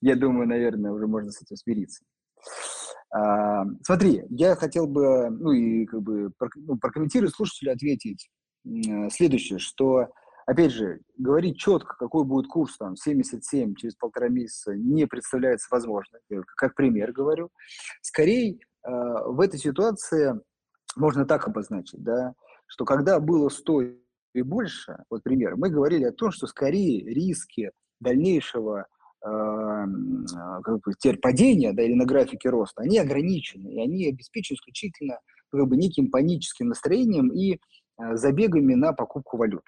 [0.00, 2.04] я думаю, наверное, уже можно с этим смириться.
[3.14, 8.28] А, смотри, я хотел бы, ну и как бы ну, прокомментировать слушателю, ответить
[9.10, 10.08] следующее, что,
[10.46, 16.20] опять же, говорить четко, какой будет курс там 77 через полтора месяца не представляется возможным,
[16.56, 17.50] как пример говорю.
[18.02, 18.90] Скорее, э,
[19.26, 20.40] в этой ситуации
[20.96, 22.34] можно так обозначить, да,
[22.66, 23.82] что когда было 100
[24.34, 28.84] и больше, вот пример, мы говорили о том, что скорее риски дальнейшего э,
[29.24, 35.18] как бы, теперь падения, да, или на графике роста, они ограничены, и они обеспечены исключительно
[35.50, 39.64] как бы неким паническим настроением и э, забегами на покупку валют.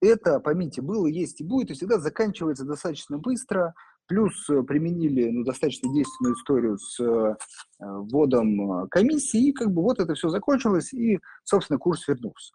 [0.00, 3.74] это, поймите, было, есть и будет, и всегда заканчивается достаточно быстро,
[4.10, 7.36] плюс э, применили ну, достаточно действенную историю с э,
[7.78, 12.52] вводом комиссии, и как бы вот это все закончилось, и, собственно, курс вернулся.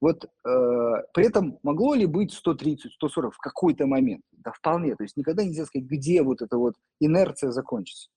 [0.00, 0.28] Вот э,
[1.12, 4.22] при этом могло ли быть 130, 140 в какой-то момент?
[4.32, 4.96] Да вполне.
[4.96, 8.08] То есть никогда нельзя сказать, где вот эта вот инерция закончится.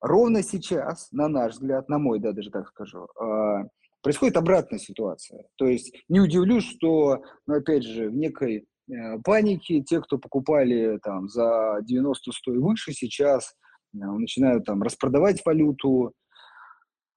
[0.00, 3.64] Ровно сейчас, на наш взгляд, на мой, да, даже так скажу, э,
[4.00, 5.44] происходит обратная ситуация.
[5.56, 10.98] То есть не удивлюсь, что, ну, опять же, в некой э, панике те, кто покупали
[11.02, 13.54] там за 90 100 и выше, сейчас
[13.94, 16.12] э, начинают там распродавать валюту,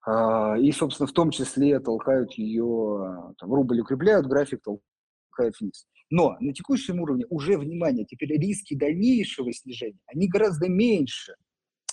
[0.06, 5.86] э, и, собственно, в том числе толкают ее, там, рубль укрепляют, график толкают вниз.
[6.10, 11.34] Но на текущем уровне уже, внимание, теперь риски дальнейшего снижения, они гораздо меньше,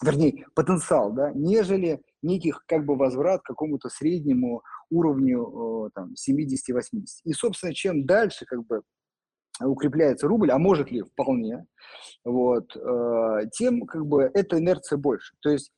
[0.03, 7.05] вернее, потенциал, да, нежели неких как бы возврат к какому-то среднему уровню там, 70-80.
[7.23, 8.83] И, собственно, чем дальше как бы
[9.61, 11.65] укрепляется рубль, а может ли вполне,
[12.23, 15.35] вот, э, тем как бы эта инерция больше.
[15.41, 15.71] То есть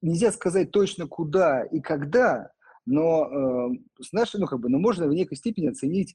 [0.00, 2.50] нельзя сказать точно куда и когда,
[2.86, 6.14] но э, с нашей, ну как бы, но можно в некой степени оценить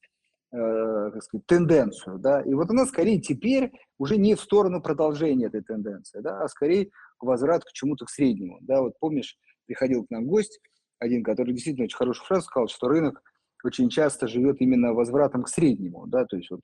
[0.52, 5.47] э, как сказать, тенденцию, да, и вот она скорее теперь уже не в сторону продолжения
[5.47, 10.10] этой тенденции, да, а скорее возврат к чему-то к среднему, да, вот помнишь, приходил к
[10.10, 10.60] нам гость,
[10.99, 13.21] один, который действительно очень хорошую фразу сказал, что рынок
[13.63, 16.62] очень часто живет именно возвратом к среднему, да, то есть вот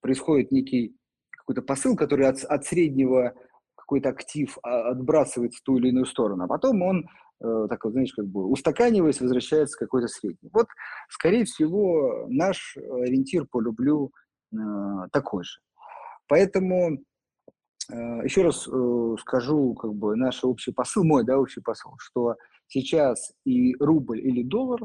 [0.00, 0.96] происходит некий
[1.30, 3.34] какой-то посыл, который от, от среднего
[3.76, 7.08] какой-то актив а, отбрасывает в ту или иную сторону, а потом он,
[7.42, 10.50] э, так вот, знаешь, как бы устаканиваясь, возвращается к какой-то средний.
[10.52, 10.66] Вот,
[11.08, 14.10] скорее всего, наш ориентир по люблю
[14.52, 14.56] э,
[15.10, 15.60] такой же.
[16.28, 16.98] Поэтому
[17.90, 22.36] э, еще раз э, скажу, как бы, наш общий посыл, мой, да, общий посыл, что
[22.66, 24.80] сейчас и рубль или доллар,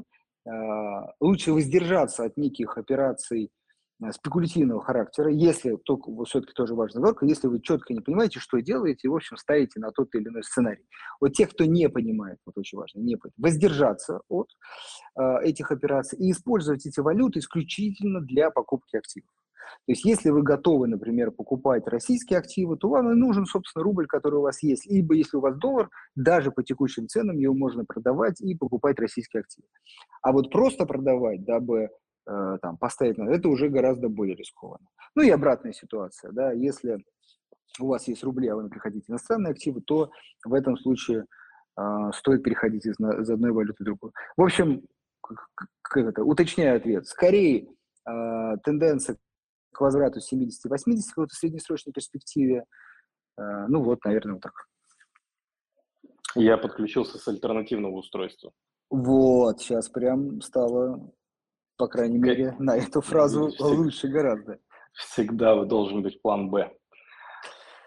[0.46, 3.50] а, лучше воздержаться от неких операций
[4.12, 9.02] спекулятивного характера, если, только, все-таки тоже важно оговорка, если вы четко не понимаете, что делаете,
[9.04, 10.86] и, в общем, ставите на тот или иной сценарий.
[11.22, 14.50] Вот тех, кто не понимает, вот очень важно, не понимает, воздержаться от
[15.18, 19.30] э, этих операций и использовать эти валюты исключительно для покупки активов.
[19.86, 24.08] То есть если вы готовы, например, покупать российские активы, то вам и нужен, собственно, рубль,
[24.08, 24.90] который у вас есть.
[24.90, 29.42] Либо если у вас доллар, даже по текущим ценам его можно продавать и покупать российские
[29.42, 29.68] активы.
[30.22, 31.90] А вот просто продавать, дабы
[32.28, 34.88] э, там, поставить на это уже гораздо более рискованно.
[35.16, 37.04] Ну и обратная ситуация, да, если
[37.80, 40.10] у вас есть рубли, а вы приходите иностранные активы, то
[40.46, 41.26] в этом случае
[41.78, 41.82] э,
[42.14, 44.14] стоит переходить из, из одной валюты в другую.
[44.38, 44.84] В общем,
[45.22, 47.68] как это, уточняю ответ, скорее
[48.08, 49.18] э, тенденция
[49.74, 50.50] к возврату 70-80
[51.28, 52.66] в среднесрочной перспективе.
[53.38, 54.54] Э, ну вот, наверное, вот так.
[56.36, 58.52] Я подключился с альтернативного устройства.
[58.90, 61.12] Вот, сейчас прям стало,
[61.78, 62.28] по крайней как...
[62.28, 63.62] мере, на эту фразу Всег...
[63.62, 64.60] лучше гораздо.
[64.94, 66.72] Всегда должен быть план «Б».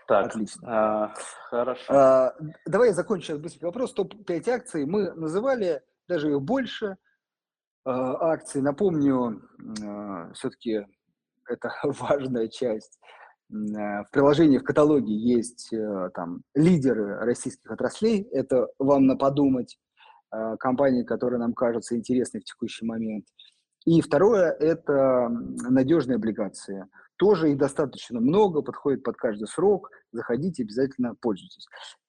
[0.09, 0.63] Так, Отлично.
[0.65, 1.15] А,
[1.51, 1.93] хорошо.
[1.93, 3.93] А, давай я закончу сейчас быстрый вопрос.
[3.93, 6.97] Топ-5 акций мы называли, даже их больше
[7.85, 8.63] а, акций.
[8.63, 9.43] Напомню,
[9.85, 10.87] а, все-таки
[11.49, 13.01] это важная часть.
[13.51, 19.79] Э, в приложении, в каталоге есть э, там лидеры российских отраслей, это вам на подумать,
[20.33, 23.27] э, компании, которые нам кажутся интересны в текущий момент.
[23.87, 26.87] И второе– это надежные облигации.
[27.17, 29.91] Тоже их достаточно много, подходит под каждый срок.
[30.13, 31.67] Заходите, обязательно пользуйтесь.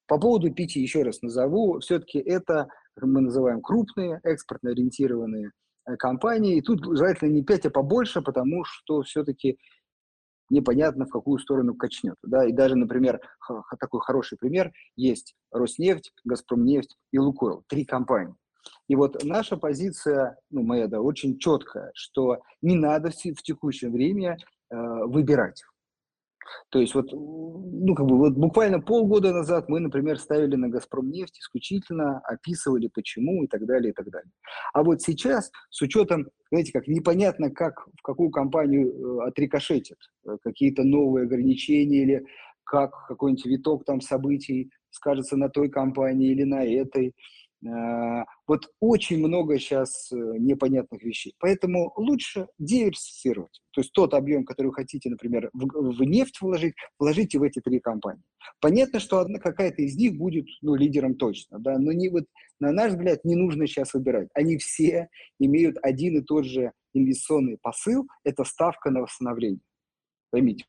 [0.07, 1.79] По поводу пяти еще раз назову.
[1.79, 2.67] Все-таки это,
[2.99, 5.51] мы называем крупные, экспортно ориентированные
[5.87, 6.57] Э, компании.
[6.57, 9.57] И тут желательно не 5, а побольше, потому что все-таки
[10.49, 12.15] непонятно, в какую сторону качнет.
[12.23, 12.45] Да?
[12.45, 13.21] И даже, например,
[13.79, 17.63] такой хороший пример есть Роснефть, Газпромнефть и Лукойл.
[17.67, 18.35] Три компании.
[18.87, 24.37] И вот наша позиция, ну, моя, да, очень четкая, что не надо в, текущее время
[24.69, 24.75] э,
[25.05, 25.63] выбирать.
[26.69, 31.09] То есть вот, ну, как бы вот буквально полгода назад мы, например, ставили на «Газпром»
[31.09, 34.31] нефть исключительно, описывали почему и так далее, и так далее.
[34.73, 38.87] А вот сейчас, с учетом, знаете, как непонятно, как, в какую компанию
[39.21, 42.25] э, отрикошетит, э, какие-то новые ограничения или
[42.63, 47.13] как какой-нибудь виток там событий скажется на той компании или на этой,
[47.63, 51.33] вот очень много сейчас э, непонятных вещей.
[51.39, 53.61] Поэтому лучше диверсифицировать.
[53.71, 57.59] То есть тот объем, который вы хотите, например, в, в нефть вложить, вложите в эти
[57.59, 58.23] три компании.
[58.61, 62.25] Понятно, что одна какая-то из них будет ну, лидером точно, да, но не вот,
[62.59, 64.29] на наш взгляд не нужно сейчас выбирать.
[64.33, 69.61] Они все имеют один и тот же инвестиционный посыл– это ставка на восстановление.
[70.29, 70.65] Поймите,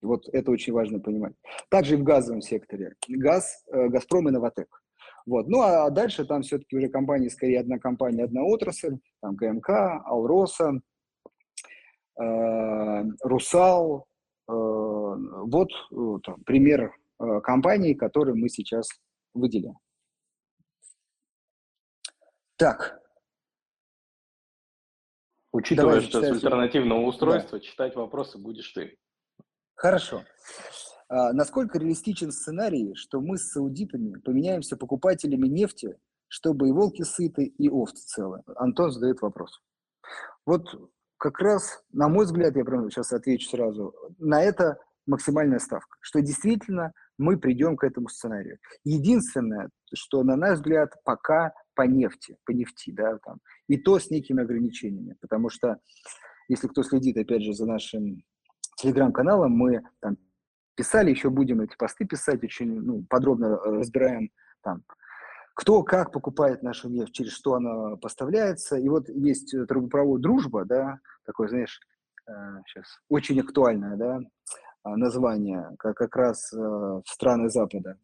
[0.00, 1.34] вот это очень важно понимать.
[1.70, 2.94] Также и в газовом секторе.
[3.08, 4.82] Газ, э, Газпром и Новотек.
[5.26, 5.48] Вот.
[5.48, 10.80] Ну а дальше там все-таки уже компании, скорее одна компания, одна отрасль, там КМК, Алроса,
[12.16, 14.06] Русал.
[14.46, 15.68] Вот
[16.24, 16.94] там, пример
[17.42, 18.88] компаний, которые мы сейчас
[19.34, 19.78] выделим.
[22.56, 23.00] Так.
[25.52, 27.64] Учитывая, Давай, что с альтернативного устройства да.
[27.64, 28.98] читать вопросы будешь ты.
[29.74, 30.22] Хорошо.
[31.08, 35.96] А, насколько реалистичен сценарий, что мы с саудитами поменяемся покупателями нефти,
[36.28, 38.42] чтобы и волки сыты, и овцы целы?
[38.56, 39.60] Антон задает вопрос.
[40.46, 40.66] Вот
[41.18, 46.20] как раз, на мой взгляд, я прямо сейчас отвечу сразу, на это максимальная ставка, что
[46.20, 48.58] действительно мы придем к этому сценарию.
[48.84, 53.38] Единственное, что, на наш взгляд, пока по нефти, по нефти, да, там,
[53.68, 55.78] и то с некими ограничениями, потому что,
[56.48, 58.22] если кто следит, опять же, за нашим
[58.76, 60.16] телеграм-каналом, мы там
[60.74, 64.30] писали, еще будем эти посты писать, очень ну, подробно э, разбираем
[64.62, 64.82] там,
[65.54, 68.76] кто как покупает нашу нефть, через что она поставляется.
[68.76, 71.80] И вот есть трубопровод «Дружба», да, такой, знаешь,
[72.26, 72.32] э,
[72.66, 74.20] сейчас очень актуальное, да,
[74.84, 77.98] а, название, как, как раз э, в страны Запада.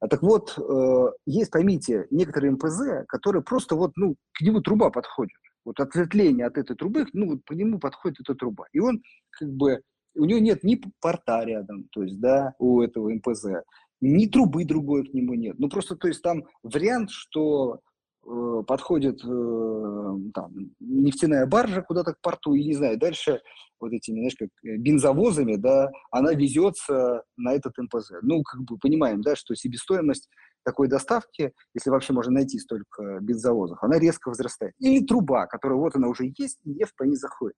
[0.00, 4.90] А так вот, э, есть, поймите, некоторые МПЗ, которые просто вот, ну, к нему труба
[4.90, 5.36] подходит.
[5.64, 8.64] Вот ответвление от этой трубы, ну, вот по нему подходит эта труба.
[8.72, 9.82] И он, как бы,
[10.14, 13.64] у него нет ни порта рядом, то есть, да, у этого МПЗ,
[14.00, 15.58] ни трубы другой к нему нет.
[15.58, 17.80] Ну, просто, то есть, там вариант, что
[18.26, 23.40] э, подходит э, там, нефтяная баржа куда-то к порту, и, не знаю, дальше
[23.80, 28.12] вот этими, знаешь, как э, бензовозами, да, она везется на этот МПЗ.
[28.22, 30.28] Ну, как бы понимаем, да, что себестоимость
[30.64, 34.74] такой доставки, если вообще можно найти столько бензовозов, она резко возрастает.
[34.78, 37.56] Или труба, которая вот она уже есть, и нефть по ней заходит.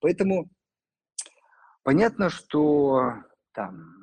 [0.00, 0.48] Поэтому
[1.82, 3.14] понятно, что
[3.52, 3.94] там,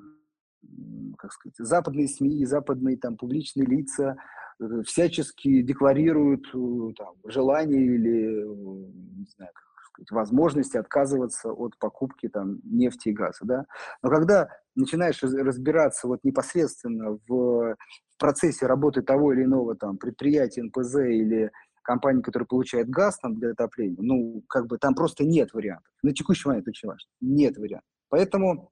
[1.18, 4.18] как сказать, западные СМИ, западные там публичные лица
[4.60, 12.30] э, всячески декларируют э, там, желание или, не знаю, как сказать, возможности отказываться от покупки
[12.30, 13.40] там, нефти и газа.
[13.44, 13.66] Да?
[14.02, 17.76] Но когда начинаешь разбираться вот непосредственно в
[18.18, 21.52] процессе работы того или иного там, предприятия НПЗ или
[21.90, 25.92] компании, которая получает газ там, для отопления, ну, как бы там просто нет вариантов.
[26.04, 27.10] На текущий момент очень важно.
[27.20, 27.90] Нет вариантов.
[28.10, 28.72] Поэтому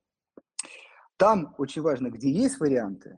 [1.17, 3.17] там очень важно, где есть варианты,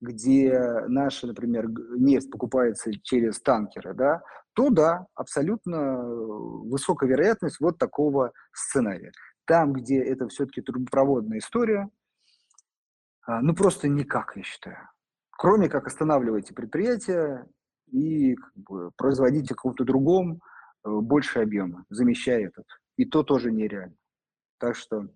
[0.00, 4.22] где наша, например, нефть покупается через танкеры, да,
[4.52, 9.10] то да, абсолютно высокая вероятность вот такого сценария.
[9.46, 11.90] Там, где это все-таки трубопроводная история,
[13.26, 14.78] а, ну просто никак, я считаю.
[15.32, 17.46] Кроме как останавливайте предприятие
[17.92, 20.40] и как бы, производите каком-то другом
[20.84, 22.66] э, больше объема, замещая этот.
[22.96, 23.96] И то тоже нереально.
[24.58, 25.08] Так что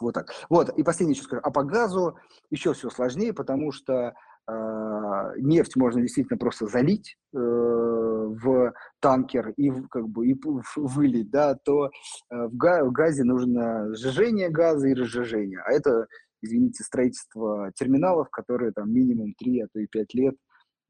[0.00, 0.32] вот так.
[0.48, 1.40] Вот, и последнее еще скажу.
[1.44, 2.18] А по газу
[2.50, 4.14] еще все сложнее, потому что
[4.48, 10.36] э, нефть можно действительно просто залить э, в танкер и как бы и
[10.76, 11.90] вылить, да, то э,
[12.30, 15.60] в, га в газе нужно сжижение газа и разжижение.
[15.60, 16.06] А это,
[16.42, 20.34] извините, строительство терминалов, которые там минимум 3, а то и 5 лет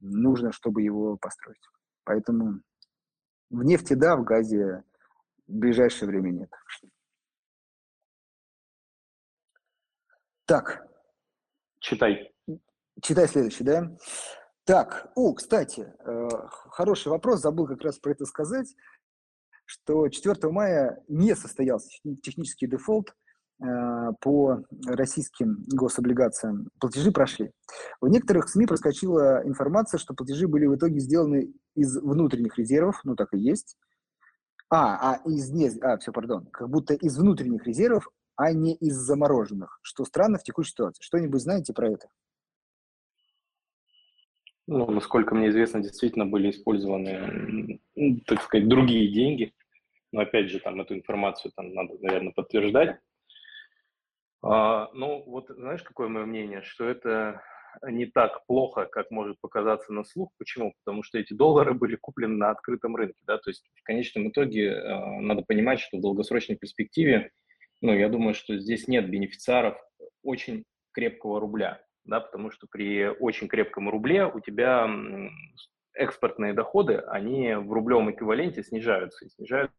[0.01, 1.61] нужно, чтобы его построить.
[2.05, 2.61] Поэтому
[3.51, 4.85] в нефти да, в газе
[5.47, 6.51] в ближайшее время нет.
[10.47, 10.87] Так.
[11.81, 12.33] Читай.
[13.03, 13.97] Читай следующий, да?
[14.65, 16.29] Так, о, кстати, э,
[16.71, 18.75] хороший вопрос, забыл как раз про это сказать,
[19.67, 21.91] что 4 мая не состоялся
[22.23, 23.15] технический дефолт
[23.59, 26.69] по российским гособлигациям.
[26.81, 27.53] Платежи прошли.
[28.01, 33.15] В некоторых СМИ проскочила информация, что платежи были в итоге сделаны из внутренних резервов, ну
[33.15, 33.77] так и есть.
[34.71, 38.95] А, а из не, а, все, пардон, как будто из внутренних резервов а не из
[38.95, 41.03] замороженных, что странно в текущей ситуации.
[41.03, 42.09] Что-нибудь знаете про это?
[44.67, 47.81] Ну, насколько мне известно, действительно были использованы,
[48.27, 49.53] так сказать, другие деньги.
[50.11, 52.99] Но опять же, там эту информацию там надо, наверное, подтверждать.
[54.45, 57.43] А, ну, вот знаешь, какое мое мнение, что это
[57.87, 60.31] не так плохо, как может показаться на слух.
[60.39, 60.75] Почему?
[60.85, 63.19] Потому что эти доллары были куплены на открытом рынке.
[63.23, 63.39] Да?
[63.39, 67.31] То есть в конечном итоге э, надо понимать, что в долгосрочной перспективе
[67.81, 69.77] ну, я думаю, что здесь нет бенефициаров
[70.23, 74.89] очень крепкого рубля, да, потому что при очень крепком рубле у тебя
[75.93, 79.75] экспортные доходы, они в рублевом эквиваленте снижаются, и снижаются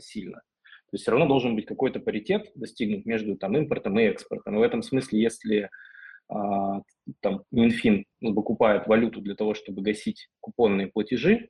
[0.00, 0.42] сильно.
[0.86, 4.54] То есть все равно должен быть какой-то паритет достигнут между там, импортом и экспортом.
[4.54, 5.70] И в этом смысле, если
[6.28, 6.80] а,
[7.20, 11.48] там, Минфин покупает валюту для того, чтобы гасить купонные платежи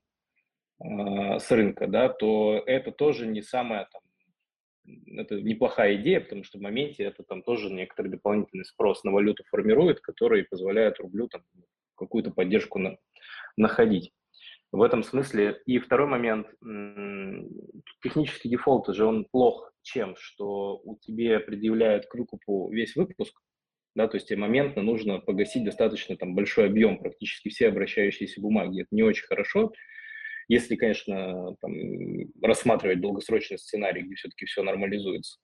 [0.78, 4.02] а, с рынка, да, то это тоже не самая там,
[5.18, 9.44] это неплохая идея, потому что в моменте это там тоже некоторый дополнительный спрос на валюту
[9.50, 11.42] формирует, который позволяет рублю там
[11.94, 12.96] какую-то поддержку на,
[13.56, 14.12] находить.
[14.72, 15.62] В этом смысле.
[15.66, 16.48] И второй момент,
[18.02, 20.14] технический дефолт же он плох чем?
[20.18, 23.40] Что у тебе предъявляют к выкупу весь выпуск,
[23.94, 28.82] да, то есть тебе моментно нужно погасить достаточно там большой объем, практически все обращающиеся бумаги.
[28.82, 29.72] Это не очень хорошо,
[30.48, 31.72] если, конечно, там,
[32.42, 35.38] рассматривать долгосрочный сценарий, где все-таки все нормализуется.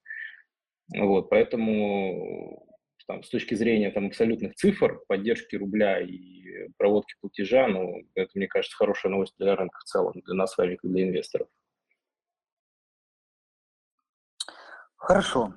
[0.95, 2.67] Вот, поэтому
[3.07, 8.47] там, с точки зрения там, абсолютных цифр, поддержки рубля и проводки платежа, ну, это, мне
[8.47, 11.49] кажется, хорошая новость для рынка в целом, для нас с вами, как для инвесторов.
[14.97, 15.55] Хорошо.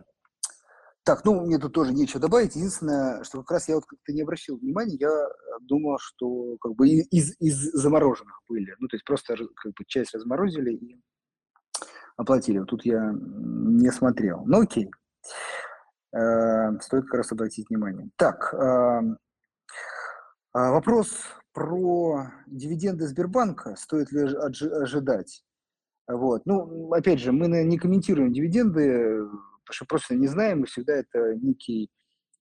[1.04, 2.56] Так, ну, мне тут тоже нечего добавить.
[2.56, 5.28] Единственное, что как раз я вот как-то не обращал внимания, я
[5.62, 8.74] думал, что как бы из, из замороженных были.
[8.80, 11.00] Ну, то есть просто как бы часть разморозили и
[12.18, 12.58] оплатили.
[12.58, 14.46] Вот тут я не смотрел.
[14.48, 14.90] Ну, окей.
[16.16, 18.10] Э, стоит как раз обратить внимание.
[18.16, 19.02] Так, э,
[20.54, 21.18] вопрос
[21.54, 23.76] про дивиденды Сбербанка.
[23.76, 25.44] Стоит ли ожидать?
[26.08, 26.46] Вот.
[26.46, 29.28] Ну, опять же, мы не комментируем дивиденды
[29.66, 31.90] потому что просто не знаем, и всегда это некий,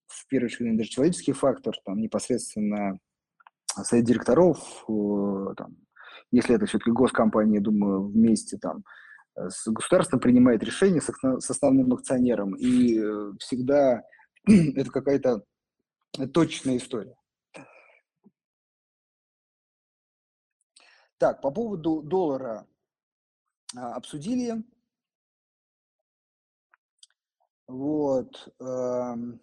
[0.07, 2.99] в первую очередь, даже человеческий фактор, там, непосредственно
[3.67, 4.59] совет директоров,
[4.89, 5.77] э, там,
[6.31, 8.85] если это все-таки госкомпания, думаю, вместе там
[9.37, 14.03] с государством принимает решение с, с основным акционером, и э, всегда
[14.47, 15.45] это какая-то
[16.33, 17.17] точная история.
[21.19, 22.67] Так, по поводу доллара
[23.77, 24.63] а, обсудили.
[27.67, 28.53] Вот.
[28.61, 29.41] Эм.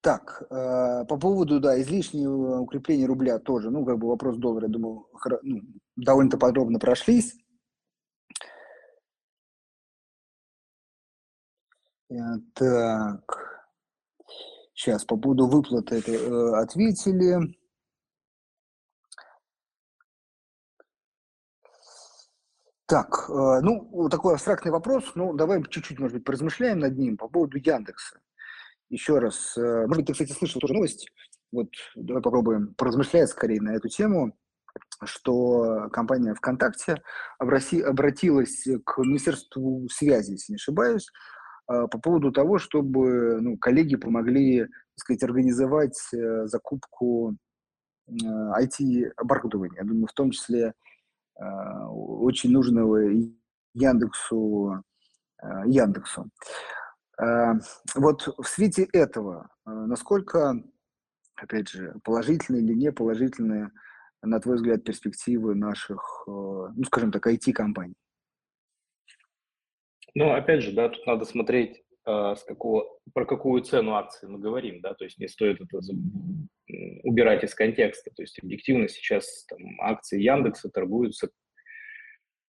[0.00, 4.72] Так, э, по поводу, да, излишнего укрепления рубля тоже, ну, как бы вопрос доллара, я
[4.72, 5.06] думаю,
[5.42, 5.62] ну,
[5.96, 7.34] довольно-то подробно прошлись.
[12.10, 12.14] Э,
[12.54, 13.66] так,
[14.74, 17.56] сейчас по поводу выплаты это, э, ответили.
[22.86, 27.28] Так, э, ну, такой абстрактный вопрос, ну, давай чуть-чуть, может быть, поразмышляем над ним по
[27.28, 28.20] поводу Яндекса.
[28.90, 31.08] Еще раз, может быть, ты, кстати, слышал тоже новость,
[31.50, 34.36] вот давай попробуем поразмышлять скорее на эту тему,
[35.04, 37.02] что компания ВКонтакте
[37.38, 41.10] обратилась к Министерству связи, если не ошибаюсь,
[41.70, 45.98] э, по поводу того, чтобы ну, коллеги помогли, так сказать, организовать
[46.44, 47.36] закупку
[48.10, 49.76] IT-оборудования.
[49.78, 50.74] Я думаю, в том числе
[51.40, 53.00] Э, очень нужного
[53.74, 54.84] Яндексу,
[55.42, 56.30] э, Яндексу.
[57.20, 57.54] Э,
[57.96, 60.54] вот в свете этого, насколько,
[61.36, 63.70] опять же, положительные или не положительные,
[64.24, 67.94] на твой взгляд, перспективы наших, ну, скажем так, IT-компаний?
[70.14, 74.80] Ну, опять же, да, тут надо смотреть, с какого, про какую цену акции мы говорим,
[74.80, 75.80] да, то есть не стоит это
[77.02, 78.10] убирать из контекста.
[78.14, 81.30] То есть объективно сейчас там, акции Яндекса торгуются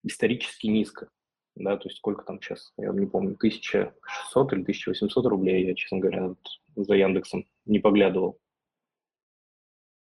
[0.03, 1.09] исторически низко.
[1.55, 5.99] Да, то есть сколько там сейчас, я не помню, 1600 или 1800 рублей, я, честно
[5.99, 6.35] говоря,
[6.75, 8.37] за Яндексом не поглядывал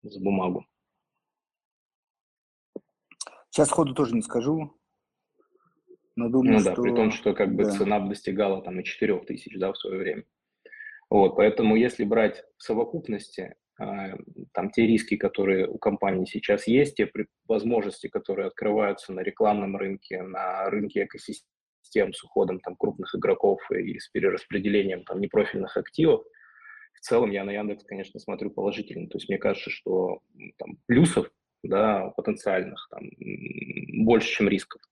[0.02, 0.66] за бумагу.
[3.54, 4.74] Сейчас ходу тоже не скажу,
[6.16, 7.70] но думаю, ну да, при том, что как бы да.
[7.70, 10.24] цена достигала там и 4000, да, в свое время.
[11.08, 14.16] Вот, поэтому если брать в совокупности, а,
[14.54, 17.08] там те риски, которые у компании сейчас есть, те
[17.46, 24.00] возможности, которые открываются на рекламном рынке, на рынке экосистем с уходом там крупных игроков и
[24.00, 26.24] с перераспределением там непрофильных активов,
[26.92, 29.08] в целом я на Яндекс, конечно, смотрю положительно.
[29.08, 30.22] То есть мне кажется, что
[30.58, 31.30] там плюсов,
[31.68, 33.10] да, потенциальных там
[34.04, 34.82] больше, чем рисков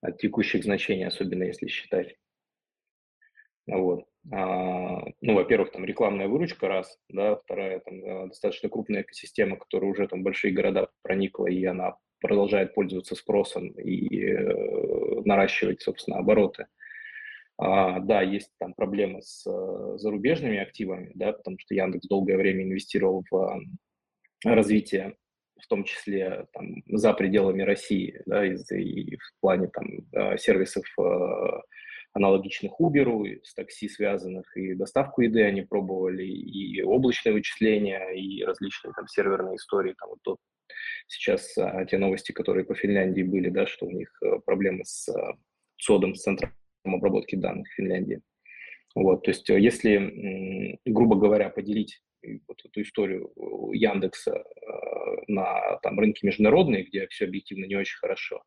[0.00, 2.16] от текущих значений, особенно если считать.
[3.66, 4.04] Вот.
[4.32, 9.90] А, ну, во-первых, там рекламная выручка, раз, да, вторая, там, э, достаточно крупная экосистема, которая
[9.90, 16.66] уже там большие города проникла, и она продолжает пользоваться спросом и э, наращивать, собственно, обороты.
[17.58, 22.64] А, да, есть там проблемы с э, зарубежными активами, да, потому что Яндекс долгое время
[22.64, 25.16] инвестировал в э, развитие,
[25.60, 30.84] в том числе там, за пределами России, да, и, и в плане там э, сервисов
[30.98, 31.02] э,
[32.16, 38.92] аналогичных Uber, с такси связанных, и доставку еды они пробовали, и облачное вычисление, и различные
[38.94, 39.94] там серверные истории.
[39.98, 40.38] Там вот тот,
[41.06, 45.08] сейчас а, те новости, которые по Финляндии были, да, что у них а, проблемы с
[45.76, 46.52] СОДом, с центром
[46.84, 48.22] обработки данных в Финляндии.
[48.96, 52.00] Вот, то есть если, грубо говоря, поделить
[52.48, 53.30] вот эту историю
[53.72, 54.42] Яндекса
[55.28, 58.42] на там, рынки международные, где все объективно не очень хорошо,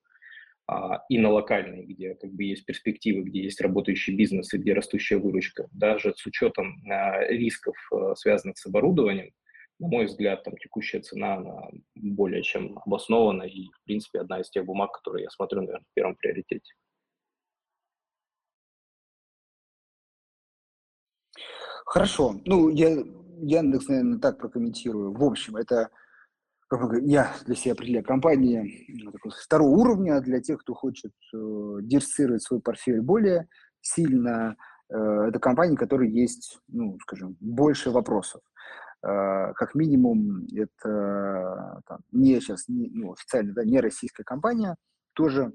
[0.66, 4.74] а, и на локальные, где как бы есть перспективы, где есть работающий бизнес и где
[4.74, 7.76] растущая выручка, даже с учетом а, рисков,
[8.16, 9.32] связанных с оборудованием,
[9.78, 14.50] на мой взгляд, там текущая цена она более чем обоснована и, в принципе, одна из
[14.50, 16.74] тех бумаг, которые я смотрю, наверное, в первом приоритете.
[21.90, 22.36] Хорошо.
[22.46, 23.04] Ну, я
[23.42, 25.12] Яндекс, наверное, так прокомментирую.
[25.12, 25.90] В общем, это
[27.02, 29.12] я для себя определяю компании ну,
[29.44, 31.38] второго уровня для тех, кто хочет э,
[31.82, 33.48] диверсифицировать свой портфель более
[33.82, 34.56] сильно.
[34.88, 38.42] Э, это компании, которые есть, ну, скажем, больше вопросов.
[39.02, 44.76] Э, как минимум, это там, не сейчас, не, ну, официально, да, не российская компания,
[45.14, 45.54] тоже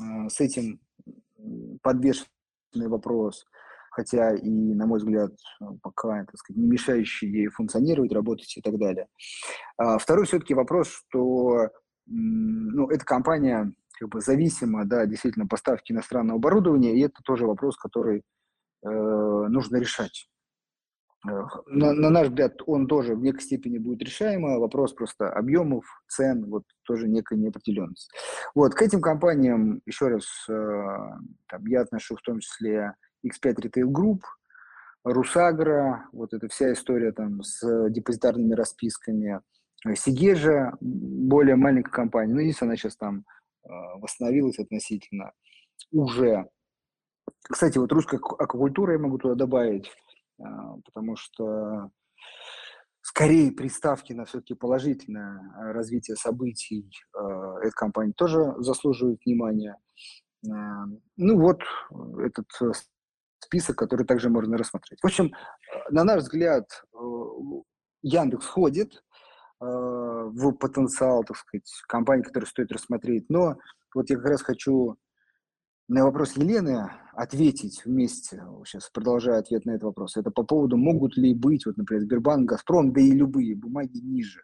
[0.00, 0.80] э, с этим
[1.80, 3.46] подвешенный вопрос
[3.94, 5.30] хотя и, на мой взгляд,
[5.82, 9.06] пока, так сказать, не мешающий ей функционировать, работать и так далее.
[9.76, 11.70] А второй все-таки вопрос, что
[12.06, 17.76] ну, эта компания как бы зависима, да, действительно, поставки иностранного оборудования, и это тоже вопрос,
[17.76, 18.22] который
[18.84, 20.28] э, нужно решать.
[21.28, 24.58] Э, на, на наш взгляд, он тоже в некой степени будет решаемый.
[24.58, 28.10] Вопрос просто объемов, цен, вот тоже некая неопределенность.
[28.56, 30.52] Вот, к этим компаниям, еще раз, э,
[31.48, 32.94] там, я отношу в том числе
[33.24, 34.20] X5 Retail Group,
[35.04, 39.40] Русагра, вот эта вся история там с депозитарными расписками,
[39.94, 43.26] Сигежа, более маленькая компания, ну, единственное, она сейчас там
[43.64, 43.68] э,
[43.98, 45.32] восстановилась относительно
[45.92, 46.48] уже.
[47.42, 49.90] Кстати, вот русская аквакультура я могу туда добавить,
[50.38, 50.42] э,
[50.86, 51.90] потому что
[53.02, 57.20] скорее приставки на все-таки положительное развитие событий э,
[57.62, 59.76] эта компания тоже заслуживает внимания.
[60.46, 60.50] Э,
[61.18, 61.60] ну вот
[62.24, 62.48] этот
[63.44, 65.00] список, который также можно рассмотреть.
[65.00, 65.32] В общем,
[65.90, 66.98] на наш взгляд, э,
[68.02, 68.92] Яндекс входит
[69.60, 73.26] э, в потенциал, так сказать, компании, которые стоит рассмотреть.
[73.28, 73.56] Но
[73.94, 74.96] вот я как раз хочу
[75.88, 80.16] на вопрос Елены ответить вместе, сейчас продолжаю ответ на этот вопрос.
[80.16, 84.42] Это по поводу, могут ли быть, вот, например, Сбербанк, Газпром, да и любые бумаги ниже.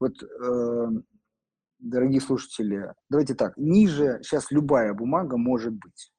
[0.00, 0.86] Вот, э,
[1.78, 6.12] дорогие слушатели, давайте так, ниже сейчас любая бумага может быть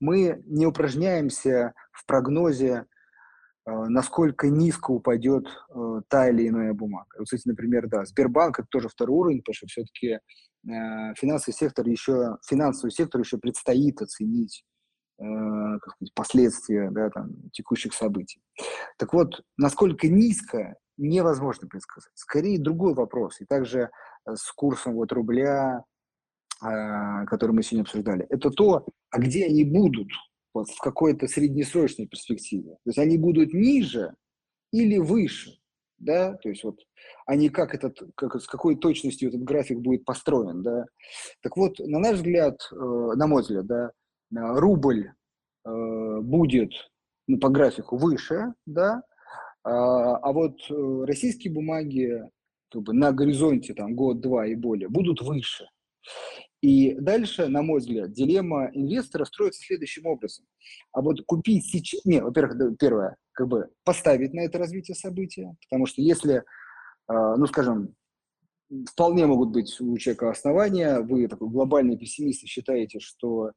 [0.00, 2.86] мы не упражняемся в прогнозе,
[3.66, 7.16] э, насколько низко упадет э, та или иная бумага.
[7.18, 10.20] Вот, кстати, например, да, Сбербанк это тоже второй уровень, потому что все-таки э,
[11.16, 14.64] финансовый сектор еще, финансовый сектор еще предстоит оценить
[15.20, 18.40] как сказать, последствия да, там, текущих событий.
[18.98, 22.12] Так вот, насколько низко, невозможно предсказать.
[22.14, 23.40] Скорее другой вопрос.
[23.40, 23.90] И также
[24.24, 25.82] с курсом вот рубля,
[26.60, 30.08] который мы сегодня обсуждали, это то, а где они будут
[30.52, 32.72] вот, в какой-то среднесрочной перспективе.
[32.84, 34.14] То есть они будут ниже
[34.72, 35.58] или выше,
[35.98, 36.80] да, то есть вот
[37.26, 40.86] они как этот, как, с какой точностью этот график будет построен, да.
[41.42, 43.90] Так вот, на наш взгляд, э, на мой взгляд, да,
[44.30, 45.10] рубль
[45.64, 46.72] э, будет
[47.26, 49.02] ну, по графику выше, да,
[49.64, 52.22] а, а вот э, российские бумаги
[52.70, 55.66] как бы, на горизонте там год-два и более будут выше.
[56.60, 60.44] И дальше, на мой взгляд, дилемма инвестора строится следующим образом.
[60.92, 62.04] А вот купить сейчас...
[62.04, 66.42] Нет, во-первых, первое, как бы поставить на это развитие события, потому что если,
[67.06, 67.94] а, ну, скажем,
[68.90, 73.52] вполне могут быть у человека основания, вы такой глобальный пессимист и считаете, что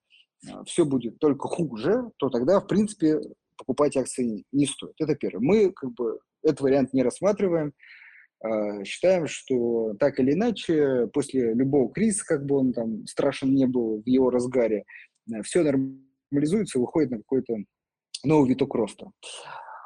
[0.48, 3.20] а, все будет только хуже, то тогда, в принципе,
[3.58, 4.94] покупать акции не стоит.
[5.00, 5.44] Это первое.
[5.44, 7.74] Мы как бы этот вариант не рассматриваем.
[8.44, 13.68] А, считаем, что так или иначе, после любого кризиса, как бы он там страшен не
[13.68, 14.84] был в его разгаре,
[15.32, 17.58] э, все нормализуется, выходит на какой-то
[18.24, 19.12] новый виток роста.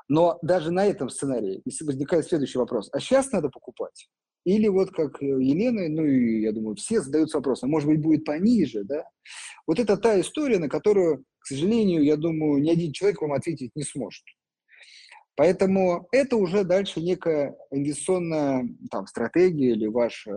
[0.08, 2.89] Но даже на этом сценарии возникает следующий вопрос.
[2.93, 4.08] А сейчас надо покупать?
[4.45, 8.84] Или вот как Елена, ну и я думаю, все задаются вопросом, может быть, будет пониже,
[8.84, 9.03] да?
[9.66, 13.72] Вот это та история, на которую, к сожалению, я думаю, ни один человек вам ответить
[13.76, 14.24] не сможет.
[15.36, 20.27] Поэтому это уже дальше некая инвестиционная там, стратегия или ваш,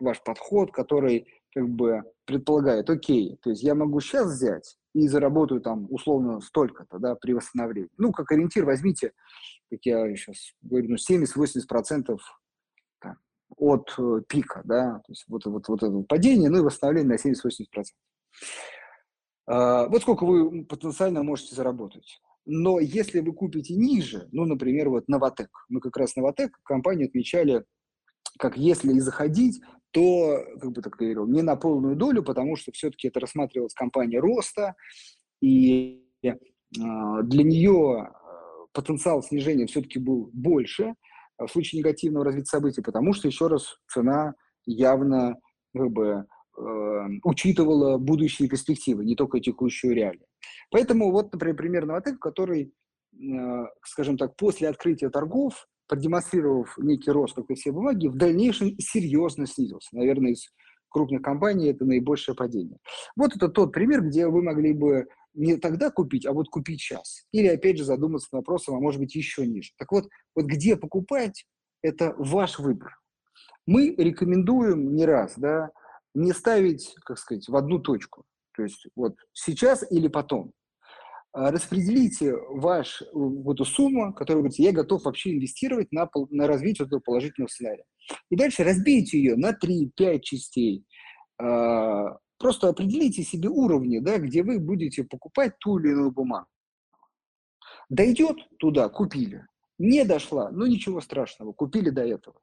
[0.00, 5.60] ваш подход, который как бы предполагает, окей, то есть я могу сейчас взять и заработаю
[5.60, 7.90] там условно столько-то, да, при восстановлении.
[7.98, 9.12] Ну, как ориентир возьмите,
[9.70, 12.18] как я сейчас говорю, ну, 70-80%
[13.58, 17.28] от э, пика, да, то есть вот, вот, вот это падение, ну и восстановление на
[17.28, 17.84] 70-80%.
[19.46, 22.20] А, вот сколько вы потенциально можете заработать.
[22.44, 27.64] Но если вы купите ниже, ну, например, вот Новотек, мы как раз Новотек компанию отмечали,
[28.38, 29.62] как если и заходить,
[29.92, 34.18] то, как бы так говорил, не на полную долю, потому что все-таки это рассматривалась компания
[34.18, 34.74] роста,
[35.40, 36.32] и э,
[36.72, 38.12] для нее а,
[38.72, 40.94] потенциал снижения все-таки был больше
[41.38, 44.34] в случае негативного развития событий, потому что, еще раз, цена
[44.64, 45.36] явно
[45.74, 46.24] как бы, э,
[46.54, 50.26] учитывала будущие перспективы, не только текущую реалию.
[50.70, 52.72] Поэтому вот, например, пример Новотек, который,
[53.14, 58.78] э, скажем так, после открытия торгов продемонстрировав некий рост, как и все бумаги, в дальнейшем
[58.78, 59.94] серьезно снизился.
[59.94, 60.50] Наверное, из
[60.88, 62.78] крупных компаний это наибольшее падение.
[63.16, 67.24] Вот это тот пример, где вы могли бы не тогда купить, а вот купить сейчас.
[67.32, 69.72] Или, опять же, задуматься над вопросом, а может быть, еще ниже.
[69.78, 71.46] Так вот, вот где покупать,
[71.82, 72.98] это ваш выбор.
[73.66, 75.70] Мы рекомендуем не раз, да,
[76.14, 78.24] не ставить, как сказать, в одну точку.
[78.54, 80.52] То есть вот сейчас или потом.
[81.34, 86.46] А распределите ваш, вот эту сумму, которую вы говорите, я готов вообще инвестировать на, на
[86.46, 87.84] развитие этого положительного сценария.
[88.30, 90.84] И дальше разбейте ее на 3-5 частей.
[91.40, 96.48] А, просто определите себе уровни, да, где вы будете покупать ту или иную бумагу.
[97.88, 99.46] Дойдет туда, купили.
[99.78, 102.38] Не дошла, ну ничего страшного, купили до этого.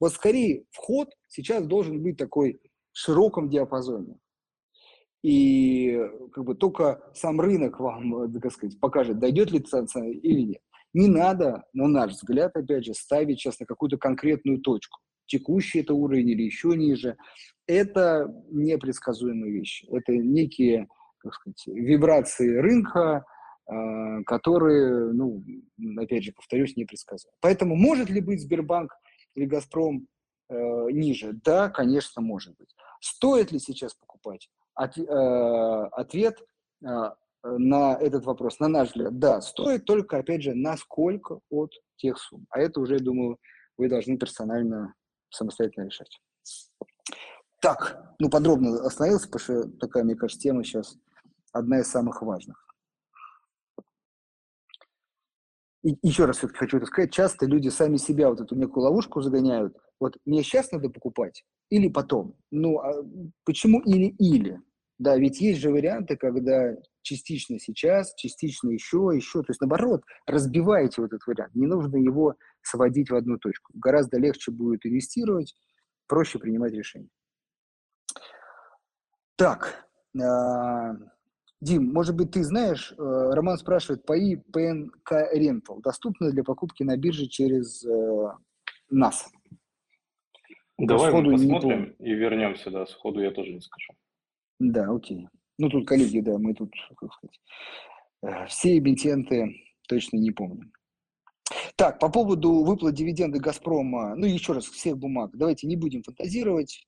[0.00, 2.60] Вот скорее вход сейчас должен быть такой
[2.92, 4.18] широком диапазоне.
[5.22, 5.98] И
[6.32, 10.62] как бы только сам рынок вам, так сказать, покажет, дойдет ли цена или нет.
[10.94, 15.00] Не надо, на наш взгляд, опять же, ставить сейчас на какую-то конкретную точку.
[15.26, 17.16] Текущий это уровень или еще ниже.
[17.66, 19.86] Это непредсказуемые вещи.
[19.90, 20.88] Это некие,
[21.18, 23.24] как сказать, вибрации рынка,
[23.66, 25.42] а, которые, ну,
[25.96, 27.36] опять же, повторюсь, непредсказуемы.
[27.40, 28.92] Поэтому может ли быть Сбербанк
[29.34, 30.11] или Газпром э,
[30.54, 31.32] ниже?
[31.44, 32.74] Да, конечно, может быть.
[33.00, 34.48] Стоит ли сейчас покупать?
[34.74, 35.02] От, э,
[35.92, 36.38] ответ
[36.84, 37.10] э,
[37.42, 42.46] на этот вопрос, на наш взгляд, да, стоит только, опять же, насколько от тех сумм.
[42.50, 43.38] А это уже, думаю,
[43.76, 44.94] вы должны персонально
[45.30, 46.20] самостоятельно решать.
[47.60, 50.96] Так, ну подробно остановился, потому что такая, мне кажется, тема сейчас
[51.52, 52.66] одна из самых важных.
[55.82, 59.20] И еще раз все-таки хочу это сказать, часто люди сами себя вот эту некую ловушку
[59.20, 59.76] загоняют.
[60.02, 62.34] Вот мне сейчас надо покупать или потом?
[62.50, 63.04] Ну, а
[63.44, 64.60] почему или-или?
[64.98, 69.42] Да, ведь есть же варианты, когда частично сейчас, частично еще, еще.
[69.42, 71.54] То есть, наоборот, разбивайте вот этот вариант.
[71.54, 73.70] Не нужно его сводить в одну точку.
[73.74, 75.54] Гораздо легче будет инвестировать,
[76.08, 77.10] проще принимать решения.
[79.36, 79.86] Так,
[80.20, 80.96] а,
[81.60, 86.96] Дим, может быть, ты знаешь, э, Роман спрашивает, ПАИ ПНК Рентал доступны для покупки на
[86.96, 88.32] бирже через э,
[88.90, 89.30] НАС?
[90.78, 93.92] Давай мы посмотрим и вернемся, да, сходу я тоже не скажу.
[94.58, 95.28] Да, окей.
[95.58, 97.40] Ну, тут, коллеги, да, мы тут, как сказать,
[98.22, 99.54] э, все эмитенты
[99.86, 100.72] точно не помним.
[101.76, 106.86] Так, по поводу выплат дивиденды «Газпрома», ну, еще раз, всех бумаг, давайте не будем фантазировать,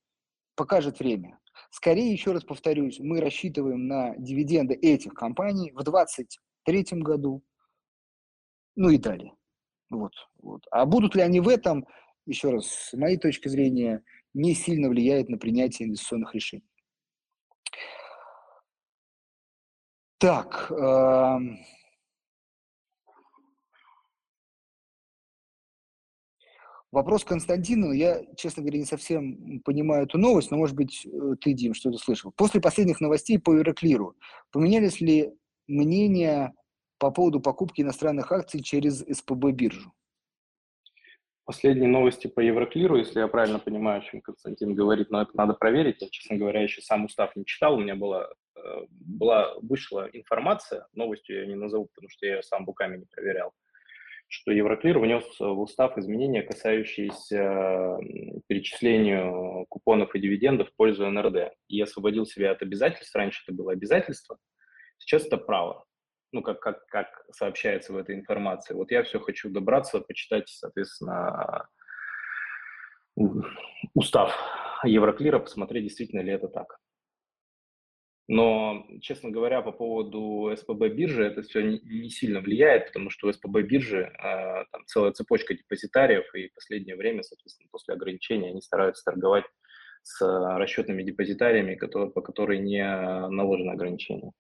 [0.56, 1.38] покажет время.
[1.70, 7.42] Скорее, еще раз повторюсь, мы рассчитываем на дивиденды этих компаний в 2023 году,
[8.76, 9.34] ну и далее.
[9.90, 10.66] Вот, вот.
[10.70, 11.86] А будут ли они в этом,
[12.26, 14.02] еще раз, с моей точки зрения,
[14.32, 16.64] не сильно влияет на принятие инвестиционных решений.
[20.18, 21.38] Так, э,
[26.94, 31.52] Вопрос Константину, я, честно говоря, не совсем понимаю эту новость, но, может быть, э, ты,
[31.52, 32.30] Дим, что-то слышал.
[32.36, 34.14] После последних новостей по Евроклиру
[34.52, 35.32] поменялись ли
[35.66, 36.54] мнения
[36.98, 39.92] по поводу покупки иностранных акций через СПБ биржу?
[41.44, 45.52] Последние новости по Евроклиру, если я правильно понимаю, о чем Константин говорит, но это надо
[45.52, 46.00] проверить.
[46.00, 47.74] Я, честно говоря, еще сам устав не читал.
[47.74, 52.64] У меня была, э, была вышла информация, новостью я не назову, потому что я сам
[52.64, 53.52] буками не проверял
[54.34, 57.98] что Евроклир внес в устав изменения, касающиеся
[58.48, 61.52] перечислению купонов и дивидендов в пользу НРД.
[61.68, 63.14] И освободил себя от обязательств.
[63.14, 64.38] Раньше это было обязательство,
[64.98, 65.84] сейчас это право.
[66.34, 68.74] Ну, как, как, как сообщается в этой информации.
[68.74, 71.68] Вот я все хочу добраться, почитать, соответственно,
[73.94, 74.36] устав
[74.82, 76.80] Евроклира, посмотреть, действительно ли это так.
[78.26, 83.32] Но, честно говоря, по поводу СПБ биржи это все не, сильно влияет, потому что у
[83.32, 88.60] СПБ биржи э, там целая цепочка депозитариев, и в последнее время, соответственно, после ограничений они
[88.60, 89.44] стараются торговать
[90.02, 90.20] с
[90.58, 92.82] расчетными депозитариями, которые, по которым не
[93.28, 94.32] наложено ограничение.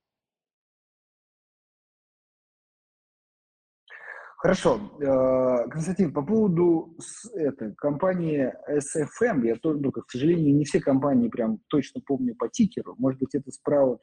[4.44, 4.78] Хорошо.
[5.00, 6.94] Э, Константин, по поводу
[7.32, 12.94] этой компании SFM, я только, к сожалению, не все компании прям точно помню по тикеру.
[12.98, 14.00] Может быть, это Sprout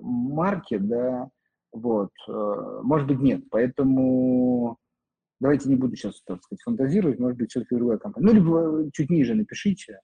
[0.00, 1.28] маркет, да,
[1.70, 2.10] вот.
[2.28, 3.44] Э, может быть, нет.
[3.52, 4.78] Поэтому
[5.38, 7.20] давайте не буду сейчас, так сказать, фантазировать.
[7.20, 8.26] Может быть, все-таки другая компания.
[8.26, 10.00] Ну, либо чуть ниже напишите.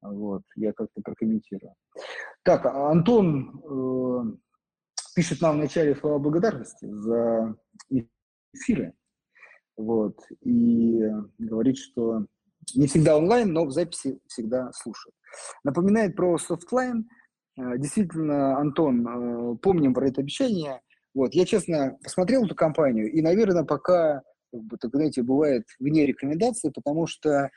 [0.00, 1.74] Вот, я как-то прокомментирую.
[2.44, 4.36] Так, Антон э,
[5.14, 7.54] пишет нам в начале слова благодарности за
[8.54, 8.94] эфиры.
[9.76, 11.00] Вот, и
[11.38, 12.26] говорит, что
[12.74, 15.14] не всегда онлайн, но в записи всегда слушает.
[15.64, 17.08] Напоминает про софтлайн.
[17.58, 20.80] Э, действительно, Антон, э, помним про это обещание.
[21.14, 26.06] Вот, я, честно, посмотрел эту компанию, и, наверное, пока как бы, так, знаете, бывает вне
[26.06, 27.50] рекомендации, потому что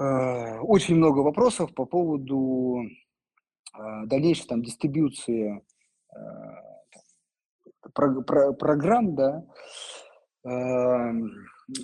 [0.00, 2.82] э, очень много вопросов по поводу
[4.04, 5.62] дальнейшей там дистрибьюции
[7.94, 9.44] про, про, программ, да,
[10.44, 11.12] э,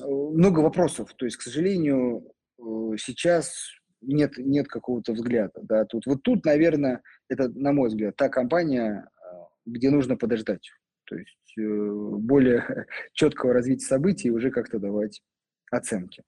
[0.05, 1.13] много вопросов.
[1.15, 2.63] То есть, к сожалению, э,
[2.99, 3.53] сейчас
[4.01, 5.61] нет, нет какого-то взгляда.
[5.63, 5.85] Да.
[5.85, 9.27] Тут, вот тут, наверное, это, на мой взгляд, та компания, э,
[9.67, 10.71] где нужно подождать.
[11.05, 15.23] То есть э, более четкого развития событий уже как-то давать
[15.71, 16.23] оценки.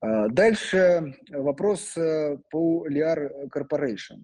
[0.00, 1.94] А, дальше вопрос
[2.50, 4.20] по Liar Corporation.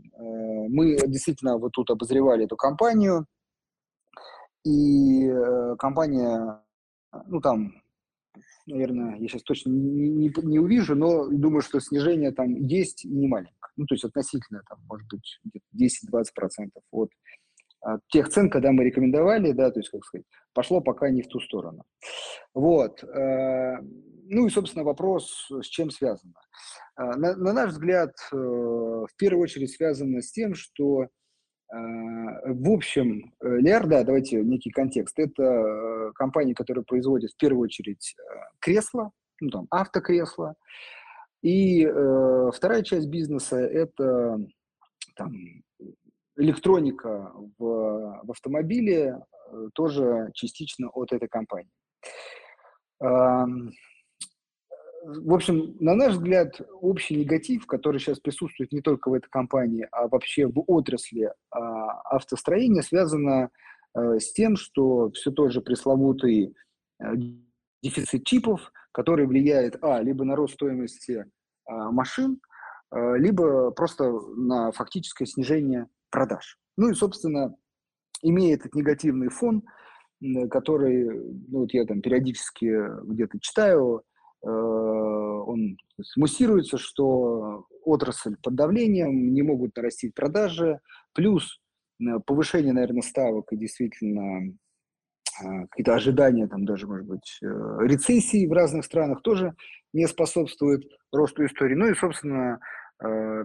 [0.68, 3.27] Мы действительно вот тут обозревали эту компанию,
[4.64, 5.29] и
[5.79, 6.62] компания,
[7.27, 7.83] ну там
[8.66, 13.09] наверное, я сейчас точно не, не, не увижу, но думаю, что снижение там есть и
[13.09, 13.57] не маленькое.
[13.77, 15.41] Ну, то есть относительно, там, может быть,
[15.75, 17.11] 10-20% от
[18.09, 21.41] тех цен, когда мы рекомендовали, да, то есть, как сказать, пошло пока не в ту
[21.41, 21.85] сторону.
[22.55, 23.03] Вот.
[23.05, 23.78] Э,
[24.24, 26.35] ну и, собственно, вопрос, с чем связано.
[26.97, 31.09] Э, на, на наш взгляд, э, в первую очередь связано с тем, что
[31.72, 31.76] Э,
[32.53, 35.18] в общем, Лер, да, давайте некий контекст.
[35.18, 38.14] Это компания, которая производит в первую очередь
[38.61, 39.11] кресла,
[39.41, 40.55] ну там автокресла.
[41.43, 44.39] И вторая часть бизнеса– это
[45.16, 45.33] там,
[46.37, 49.18] электроника в, в автомобиле,
[49.74, 51.70] тоже частично от этой компании.
[55.05, 59.89] В общем, на наш взгляд, общий негатив, который сейчас присутствует не только в этой компании,
[59.91, 63.51] а вообще в отрасли а, автостроения, связано
[63.95, 66.55] а, с тем, что все тот же пресловутый
[67.01, 67.14] а,
[67.83, 71.24] дефицит чипов, который влияет, а, либо на рост стоимости
[71.66, 72.41] а, машин,
[72.95, 76.59] либо просто на фактическое снижение продаж.
[76.77, 77.57] Ну и, собственно,
[78.23, 79.65] имея этот негативный фон,
[80.49, 81.11] который,
[81.49, 84.05] ну, вот я там периодически где-то читаю,
[84.45, 85.77] Э, он
[86.17, 90.81] муссируется, что отрасль под давлением, не могут нарастить продажи,
[91.13, 91.61] плюс
[92.01, 94.55] э, повышение, наверное, ставок и действительно
[95.43, 97.47] а, какие-то ожидания, там даже, может быть, э,
[97.81, 99.55] рецессии в разных странах тоже
[99.93, 100.83] не способствует
[101.13, 101.75] росту истории.
[101.75, 102.59] Ну и, собственно,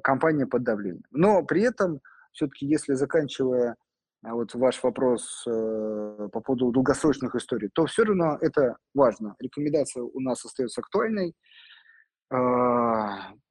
[0.04, 1.02] компания под давлением.
[1.10, 2.00] Но при этом,
[2.38, 3.76] все-таки, если заканчивая
[4.24, 9.36] а вот ваш вопрос э, по поводу долгосрочных историй, то все равно это важно.
[9.40, 11.36] Рекомендация у нас остается актуальной
[12.32, 12.38] э,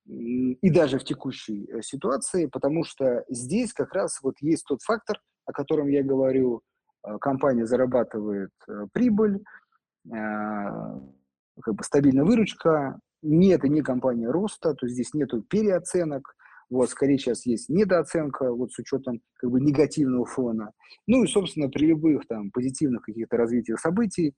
[0.05, 5.21] и даже в текущей э, ситуации, потому что здесь как раз вот есть тот фактор,
[5.47, 6.63] о котором я говорю,
[7.05, 9.45] э, компания зарабатывает э, прибыль,
[10.07, 10.17] э,
[11.63, 16.35] как бы стабильная выручка, не это не компания роста, то есть здесь нету переоценок,
[16.69, 20.73] вот, скорее сейчас есть недооценка, вот с учетом как бы негативного фона.
[21.07, 24.35] Ну и, собственно, при любых там позитивных каких-то развитиях событий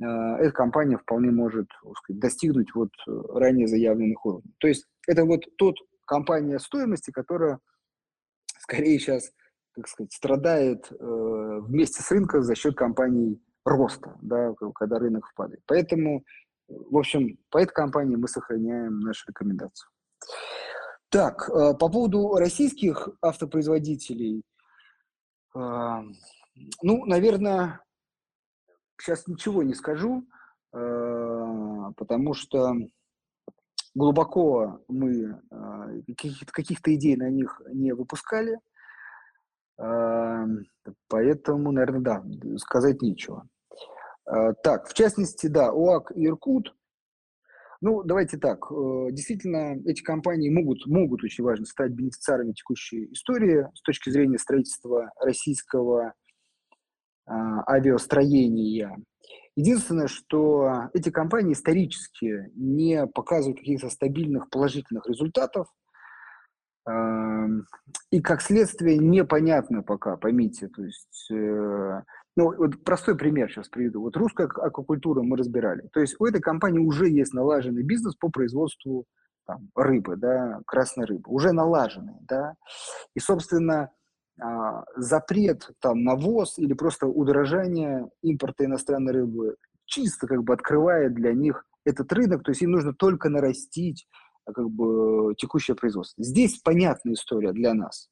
[0.00, 1.66] э, эта компания вполне может
[1.98, 4.54] сказать, достигнуть вот ранее заявленных уровней.
[4.58, 5.76] То есть это вот тот
[6.06, 7.58] компания стоимости, которая
[8.60, 9.32] скорее сейчас,
[9.74, 10.94] так сказать, страдает э,
[11.62, 15.62] вместе с рынком за счет компаний роста, да, когда рынок впадает.
[15.66, 16.24] Поэтому,
[16.68, 19.88] в общем, по этой компании мы сохраняем нашу рекомендацию.
[21.12, 24.42] Так, э, по поводу российских автопроизводителей,
[25.54, 25.58] э,
[26.80, 27.84] ну, наверное,
[28.98, 30.26] сейчас ничего не скажу,
[30.72, 32.72] э, потому что
[33.94, 35.38] глубоко мы
[36.50, 38.58] каких-то идей на них не выпускали,
[41.08, 42.24] поэтому, наверное, да,
[42.56, 43.46] сказать нечего.
[44.24, 46.74] Так, в частности, да, УАК Иркут
[47.82, 48.70] ну, давайте так.
[48.70, 54.38] Э, действительно, эти компании могут, могут очень важно стать бенефициарами текущей истории с точки зрения
[54.38, 56.14] строительства российского
[57.26, 58.96] а, авиастроения.
[59.56, 65.66] Единственное, что эти компании исторически не показывают каких-то стабильных положительных результатов,
[68.10, 72.02] и как следствие непонятно пока, поймите, то есть э,
[72.36, 74.00] ну, вот простой пример сейчас приведу.
[74.00, 75.88] Вот русская аквакультура мы разбирали.
[75.92, 79.04] То есть у этой компании уже есть налаженный бизнес по производству
[79.46, 81.24] там, рыбы, да, красной рыбы.
[81.26, 82.54] Уже налаженный, да.
[83.14, 83.90] И, собственно,
[84.40, 91.14] а, запрет там на ввоз или просто удорожание импорта иностранной рыбы чисто как бы открывает
[91.14, 94.06] для них этот рынок, то есть им нужно только нарастить
[94.46, 96.24] а, как бы текущее производство.
[96.24, 98.08] Здесь понятная история для нас.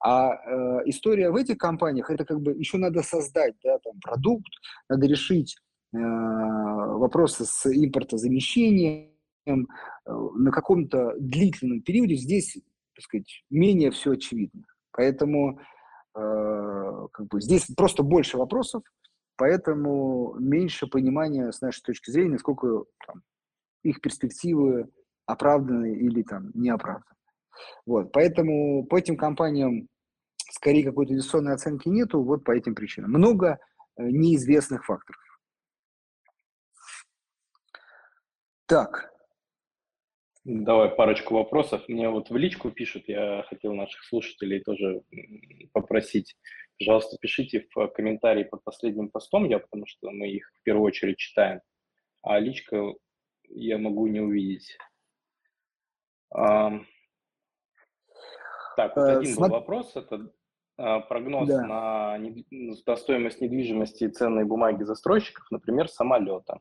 [0.00, 4.52] А э, история в этих компаниях, это как бы еще надо создать да, там, продукт,
[4.88, 5.56] надо решить
[5.92, 9.08] э, вопросы с импортозамещением
[9.46, 9.52] э,
[10.04, 12.16] на каком-то длительном периоде.
[12.16, 12.58] Здесь,
[12.94, 14.64] так сказать, менее все очевидно.
[14.92, 15.58] Поэтому
[16.16, 18.82] э, как бы здесь просто больше вопросов,
[19.36, 23.22] поэтому меньше понимания с нашей точки зрения, насколько там,
[23.82, 24.90] их перспективы
[25.26, 27.16] оправданы или там не оправданы.
[27.86, 29.88] Вот, поэтому по этим компаниям
[30.50, 33.10] скорее какой-то инвестиционной оценки нету, вот по этим причинам.
[33.10, 33.58] Много
[33.96, 35.20] э, неизвестных факторов.
[38.66, 39.12] Так.
[40.44, 41.88] Давай парочку вопросов.
[41.88, 45.02] Мне вот в личку пишут, я хотел наших слушателей тоже
[45.72, 46.36] попросить,
[46.78, 51.16] пожалуйста, пишите в комментарии под последним постом, я потому что мы их в первую очередь
[51.16, 51.60] читаем,
[52.22, 52.94] а личка
[53.48, 54.76] я могу не увидеть.
[58.76, 60.30] Так, вот э, один был вопрос, это
[60.76, 61.62] а, прогноз да.
[61.62, 66.58] на, на стоимость недвижимости и ценные бумаги застройщиков, например, самолета.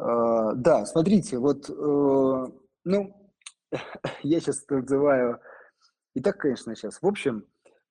[0.00, 2.50] Uh, да, смотрите, вот, uh,
[2.84, 3.30] ну,
[4.22, 5.40] я сейчас называю,
[6.14, 7.44] и так, конечно, сейчас, в общем,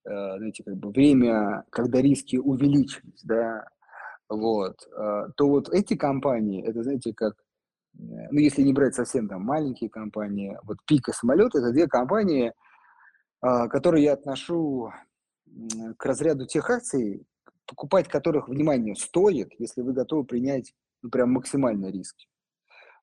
[0.04, 3.68] знаете, как бы время, когда риски увеличились, да,
[4.28, 7.36] вот, то вот эти компании, это, знаете, как,
[7.94, 12.54] ну, если не брать совсем там маленькие компании, вот Пика самолет, это две компании,
[13.42, 14.92] а, которые я отношу
[15.98, 17.26] к разряду тех акций,
[17.66, 22.28] покупать которых, внимание, стоит, если вы готовы принять ну, прям максимальные риски.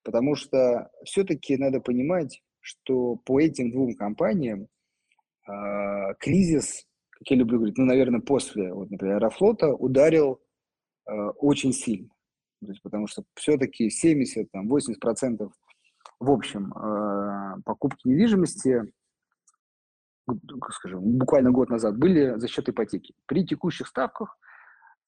[0.03, 4.69] Потому что все-таки надо понимать, что по этим двум компаниям
[5.49, 10.41] э, кризис, как я люблю говорить, ну, наверное, после, вот, например, Аэрофлота ударил
[11.09, 12.11] э, очень сильно.
[12.67, 15.51] То есть, потому что все-таки 70-80%
[16.19, 18.93] в общем э, покупки недвижимости
[20.73, 23.15] скажем, буквально год назад были за счет ипотеки.
[23.27, 24.39] При текущих ставках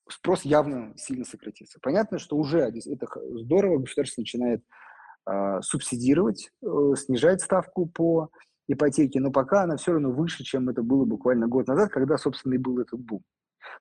[0.08, 1.78] спрос явно сильно сократится.
[1.82, 3.06] Понятно, что уже это
[3.40, 4.62] здорово, государство начинает
[5.26, 8.30] э, субсидировать, э, снижать ставку по
[8.68, 12.54] ипотеке, но пока она все равно выше, чем это было буквально год назад, когда, собственно,
[12.54, 13.22] и был этот бум.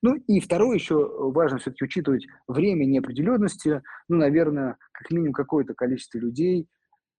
[0.01, 0.95] Ну и второе еще
[1.31, 3.81] важно все-таки учитывать время неопределенности.
[4.07, 6.67] Ну, наверное, как минимум какое-то количество людей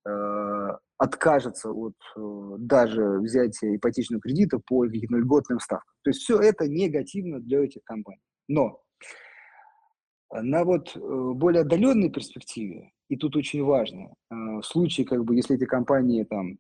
[0.07, 2.21] э, откажется от э,
[2.59, 5.95] даже взятия ипотечного кредита по льготным ставкам.
[6.03, 8.23] То есть все это негативно для этих компаний.
[8.49, 8.81] Но
[10.33, 15.35] на вот э, более отдаленной перспективе, и тут очень важно, э, в случае, как бы,
[15.35, 16.59] если эти компании там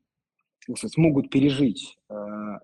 [0.77, 2.14] смогут пережить э,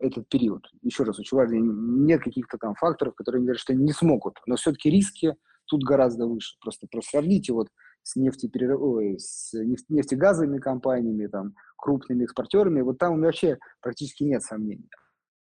[0.00, 4.38] этот период, еще раз, очень важно, нет каких-то там факторов, которые говорят, что не смогут,
[4.46, 5.34] но все-таки риски
[5.66, 6.56] тут гораздо выше.
[6.60, 7.68] Просто, просто сравните вот
[8.02, 8.80] с, нефтеперерыв...
[8.80, 9.52] Ой, с
[9.88, 14.88] нефтегазовыми компаниями, там, крупными экспортерами, вот там вообще практически нет сомнений.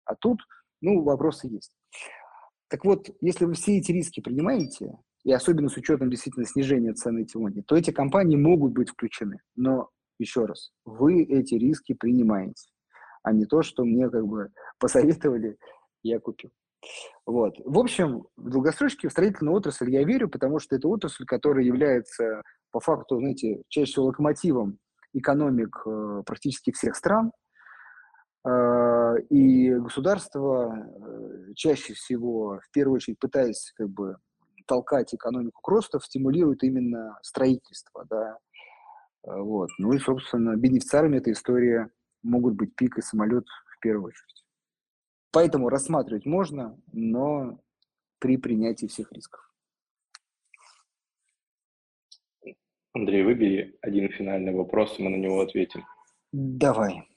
[0.05, 0.39] А тут,
[0.81, 1.75] ну, вопросы есть.
[2.67, 7.27] Так вот, если вы все эти риски принимаете, и особенно с учетом действительно снижения цены
[7.27, 9.39] сегодня, то эти компании могут быть включены.
[9.55, 9.89] Но,
[10.19, 12.69] еще раз, вы эти риски принимаете,
[13.23, 14.49] а не то, что мне как бы
[14.79, 15.57] посоветовали,
[16.03, 16.51] я купил.
[17.25, 17.55] Вот.
[17.65, 22.41] В общем, в долгосрочке в строительную отрасль я верю, потому что это отрасль, которая является
[22.71, 24.79] по факту, знаете, чаще всего локомотивом
[25.13, 27.31] экономик э, практически всех стран.
[28.47, 34.17] Э, и государство э, чаще всего, в первую очередь, пытаясь как бы
[34.67, 38.05] толкать экономику к росту, стимулирует именно строительство.
[38.09, 38.37] Да.
[39.23, 39.69] Вот.
[39.77, 41.87] Ну и, собственно, бенефициарами этой истории
[42.23, 43.45] могут быть пик и самолет
[43.75, 44.45] в первую очередь.
[45.31, 47.59] Поэтому рассматривать можно, но
[48.19, 49.45] при принятии всех рисков.
[52.93, 55.85] Андрей, выбери один финальный вопрос, и мы на него ответим.
[56.31, 57.07] Давай.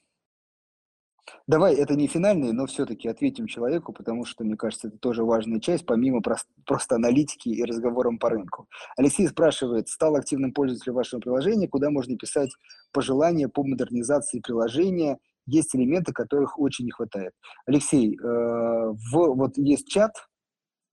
[1.46, 5.60] Давай, это не финальный, но все-таки ответим человеку, потому что, мне кажется, это тоже важная
[5.60, 8.68] часть, помимо просто, просто аналитики и разговором по рынку.
[8.96, 12.50] Алексей спрашивает, стал активным пользователем вашего приложения, куда можно писать
[12.92, 17.32] пожелания по модернизации приложения, есть элементы, которых очень не хватает.
[17.66, 20.12] Алексей, э, в, вот есть чат,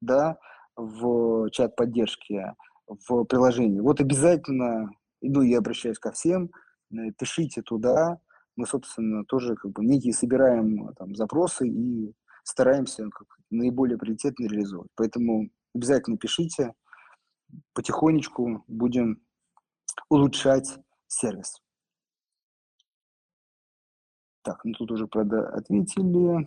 [0.02, 0.38] да,
[0.76, 2.42] в чат поддержки
[2.88, 3.80] в приложении.
[3.80, 4.90] Вот обязательно,
[5.22, 6.50] иду я обращаюсь ко всем,
[6.92, 8.20] э, пишите туда,
[8.60, 14.90] мы, собственно, тоже как бы некие собираем там запросы и стараемся как, наиболее приоритетно реализовать.
[14.96, 16.74] Поэтому обязательно пишите,
[17.74, 19.22] потихонечку будем
[20.10, 21.62] улучшать сервис.
[24.42, 26.46] Так, ну тут уже, правда, ответили.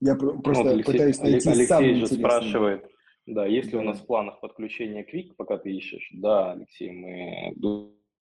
[0.00, 2.90] Я просто ну, Алексей, пытаюсь найти Алексей самый же спрашивает,
[3.24, 6.10] да, есть ли у нас в планах подключение Quick, пока ты ищешь?
[6.12, 7.54] Да, Алексей, мы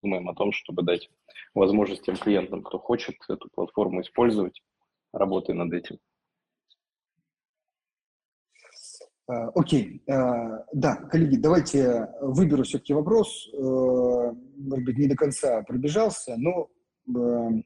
[0.02, 1.10] думаем о том, чтобы дать
[1.54, 4.62] возможность тем клиентам, кто хочет эту платформу использовать,
[5.12, 5.98] работая над этим.
[9.28, 10.14] А, окей, okay.
[10.14, 16.68] uh, да, коллеги, давайте выберу все-таки вопрос, uh, может быть, не до конца пробежался, но
[17.08, 17.62] uh,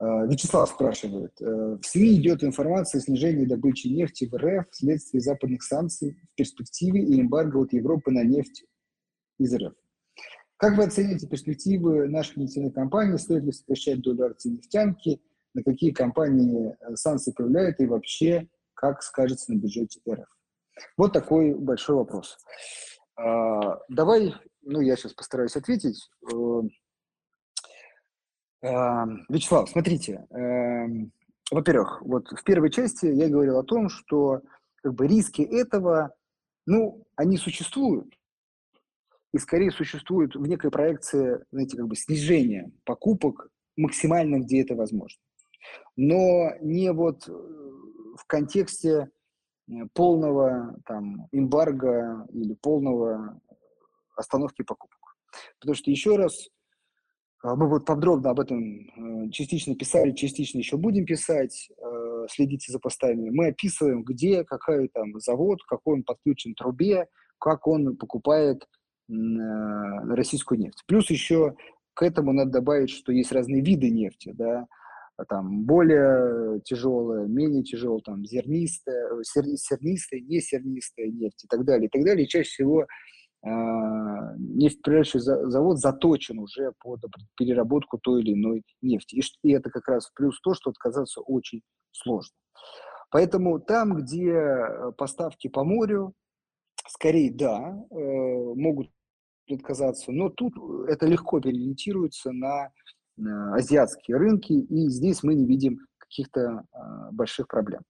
[0.00, 1.32] Э, Вячеслав спрашивает.
[1.42, 6.34] Э, в СМИ идет информация о снижении добычи нефти в РФ вследствие западных санкций в
[6.36, 8.64] перспективе и эмбарго от Европы на нефть
[9.38, 9.74] из РФ.
[10.60, 13.16] Как вы оцените перспективы наших нефтяных компаний?
[13.16, 15.22] Стоит ли сокращать долю акций нефтянки?
[15.54, 20.28] На какие компании э, санкции проявляют и вообще как скажется на бюджете РФ?
[20.98, 22.36] Вот такой большой вопрос.
[23.16, 26.10] А, давай, ну, я сейчас постараюсь ответить.
[28.60, 31.10] Эм, Вячеслав, смотрите, эм,
[31.50, 34.42] во-первых, вот в первой части я говорил о том, что
[34.82, 36.14] как бы риски этого,
[36.66, 38.14] ну, они существуют,
[39.32, 45.20] и скорее существуют в некой проекции, знаете, как бы снижения покупок максимально, где это возможно.
[45.96, 49.10] Но не вот э, в контексте
[49.68, 53.40] э, полного там эмбарго или полного
[54.16, 54.98] остановки покупок.
[55.60, 56.48] Потому что, еще раз,
[57.42, 61.70] мы вот подробно об этом э, частично писали, частично еще будем писать.
[61.78, 63.30] Э, следите за постами.
[63.30, 67.08] Мы описываем, где, какой там завод, какой он подключен трубе,
[67.38, 68.66] как он покупает э,
[69.10, 70.82] российскую нефть.
[70.86, 71.54] Плюс еще
[71.94, 74.66] к этому надо добавить, что есть разные виды нефти, да,
[75.16, 81.88] а там более тяжелая, менее тяжелая, там зернистая, сернистая, не сернистая нефть и так далее,
[81.88, 82.24] и так далее.
[82.24, 82.86] И чаще всего
[83.42, 87.00] а, нефтеперерабатывающий завод заточен уже под
[87.36, 89.22] переработку той или иной нефти.
[89.42, 92.34] И, это как раз плюс то, что отказаться очень сложно.
[93.10, 96.14] Поэтому там, где э, поставки по морю,
[96.86, 98.88] скорее да, э, могут
[99.52, 100.54] отказаться, но тут
[100.88, 102.70] это легко переориентируется на
[103.54, 107.82] азиатские рынки, и здесь мы не видим каких-то а, больших проблем.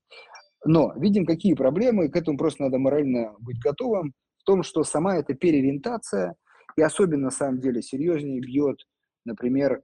[0.64, 5.16] Но видим, какие проблемы, к этому просто надо морально быть готовым в том, что сама
[5.16, 6.34] эта переориентация,
[6.76, 8.78] и особенно на самом деле серьезнее бьет,
[9.24, 9.82] например,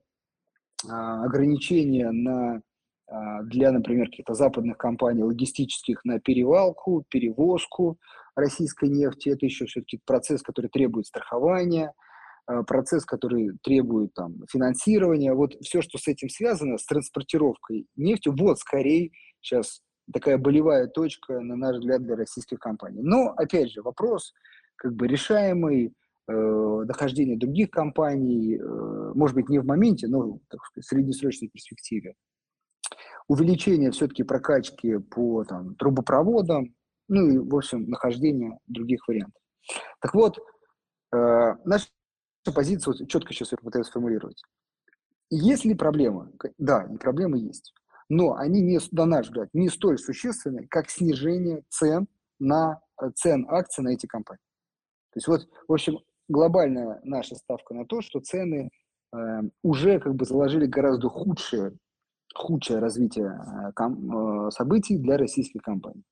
[0.88, 2.60] а, ограничения на,
[3.08, 7.98] а, для, например, каких-то западных компаний логистических на перевалку, перевозку
[8.36, 9.30] российской нефти.
[9.30, 11.92] Это еще все-таки процесс, который требует страхования,
[12.46, 15.34] а, процесс, который требует там, финансирования.
[15.34, 19.10] Вот все, что с этим связано, с транспортировкой нефти, вот скорее
[19.40, 19.80] сейчас
[20.12, 23.00] такая болевая точка, на наш взгляд, для российских компаний.
[23.02, 24.32] Но, опять же, вопрос
[24.76, 25.94] как бы решаемый,
[26.28, 31.48] э, дохождение других компаний, э, может быть, не в моменте, но так сказать, в среднесрочной
[31.48, 32.14] перспективе.
[33.26, 36.74] Увеличение все-таки прокачки по там, трубопроводам,
[37.08, 39.40] ну и, в общем, нахождение других вариантов.
[40.00, 40.38] Так вот,
[41.12, 41.88] э, наша
[42.54, 44.42] позиция, вот четко сейчас я попытаюсь сформулировать.
[45.30, 46.32] Есть ли проблемы?
[46.58, 47.72] Да, проблемы есть
[48.08, 52.06] но они, не, на наш взгляд, не столь существенны, как снижение цен
[52.38, 54.42] на э, цен акций на эти компании.
[55.12, 55.98] То есть вот, в общем,
[56.28, 58.70] глобальная наша ставка на то, что цены
[59.12, 59.18] э,
[59.62, 61.76] уже как бы заложили гораздо худшее,
[62.34, 66.04] худшее развитие э, ком, э, событий для российских компаний.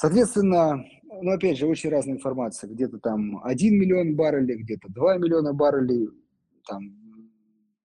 [0.00, 0.84] Соответственно,
[1.22, 2.70] ну, опять же, очень разная информация.
[2.70, 6.08] Где-то там 1 миллион баррелей, где-то 2 миллиона баррелей,
[6.68, 6.92] там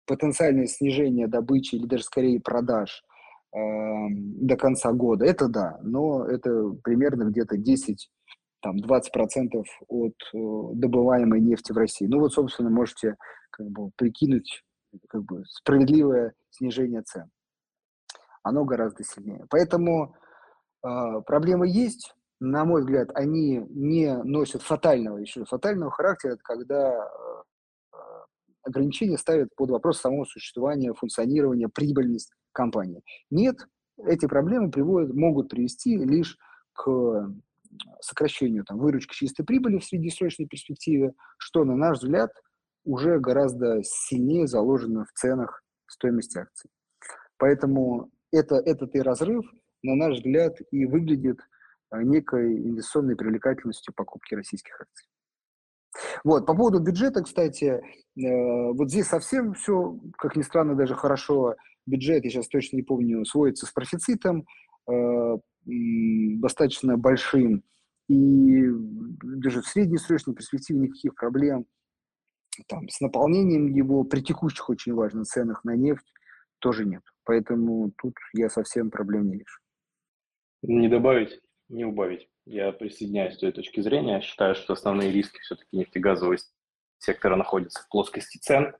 [0.05, 3.03] потенциальное снижение добычи или даже скорее продаж
[3.51, 8.11] э, до конца года, это да, но это примерно где-то 10
[8.61, 10.37] там 20% от э,
[10.75, 12.05] добываемой нефти в России.
[12.05, 13.15] Ну вот, собственно, можете
[13.49, 14.63] как бы прикинуть
[15.09, 17.31] как бы справедливое снижение цен.
[18.43, 19.47] Оно гораздо сильнее.
[19.49, 20.15] Поэтому
[20.83, 22.13] проблемы есть.
[22.39, 27.97] На мой взгляд, они не носят фатального еще фатального характера, когда э,
[28.63, 33.01] ограничения ставят под вопрос самого существования, функционирования, прибыльность компании.
[33.29, 33.65] Нет,
[33.97, 36.37] эти проблемы приводят, могут привести лишь
[36.73, 37.29] к
[38.01, 42.31] сокращению там, выручки чистой прибыли в среднесрочной перспективе, что, на наш взгляд,
[42.85, 46.69] уже гораздо сильнее заложено в ценах стоимости акций.
[47.37, 49.45] Поэтому это, этот и разрыв,
[49.83, 51.39] на наш взгляд, и выглядит
[51.91, 55.07] э, некой инвестиционной привлекательностью покупки российских акций.
[56.23, 57.81] Вот, по поводу бюджета, кстати, э,
[58.15, 61.55] вот здесь совсем все, как ни странно, даже хорошо.
[61.85, 64.45] Бюджет, я сейчас точно не помню, сводится с профицитом,
[64.89, 67.63] э, достаточно большим,
[68.07, 68.67] и
[69.21, 71.65] даже в среднесрочной перспективе никаких проблем
[72.67, 76.13] там, с наполнением его при текущих очень важных ценах на нефть
[76.59, 77.01] тоже нет.
[77.23, 79.62] Поэтому тут я совсем проблем не вижу.
[80.63, 82.29] Не добавить, не убавить.
[82.45, 84.21] Я присоединяюсь к той точки зрения.
[84.21, 86.37] Считаю, что основные риски все-таки нефтегазового
[86.99, 88.73] сектора находятся в плоскости цен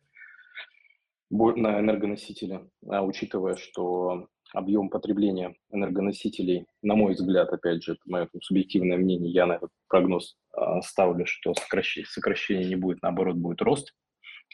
[1.29, 8.29] на энергоносители, а учитывая, что объем потребления энергоносителей, на мой взгляд, опять же, это мое
[8.41, 13.61] субъективное мнение, я на этот прогноз э, ставлю, что сокращение, сокращение не будет, наоборот, будет
[13.61, 13.93] рост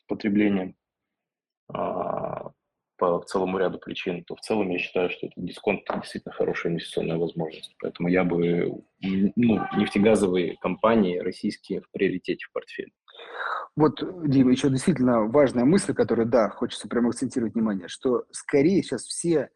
[0.07, 0.73] потребления.
[2.99, 7.17] По целому ряду причин, то в целом я считаю, что это дисконт действительно хорошая инвестиционная
[7.17, 7.73] возможность.
[7.81, 12.91] Поэтому я бы ну, нефтегазовые компании российские в приоритете в портфеле.
[13.75, 19.03] Вот, Дима, еще действительно важная мысль, которую, да, хочется прямо акцентировать внимание, что скорее сейчас
[19.03, 19.49] все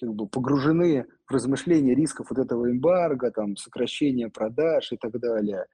[0.00, 5.66] как бы погружены в размышления рисков вот этого эмбарго, там, сокращения продаж и так далее.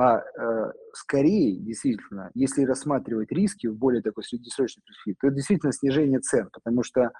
[0.00, 5.72] А э, скорее, действительно, если рассматривать риски в более такой среднесрочной перспективе, то это действительно
[5.74, 7.10] снижение цен, потому что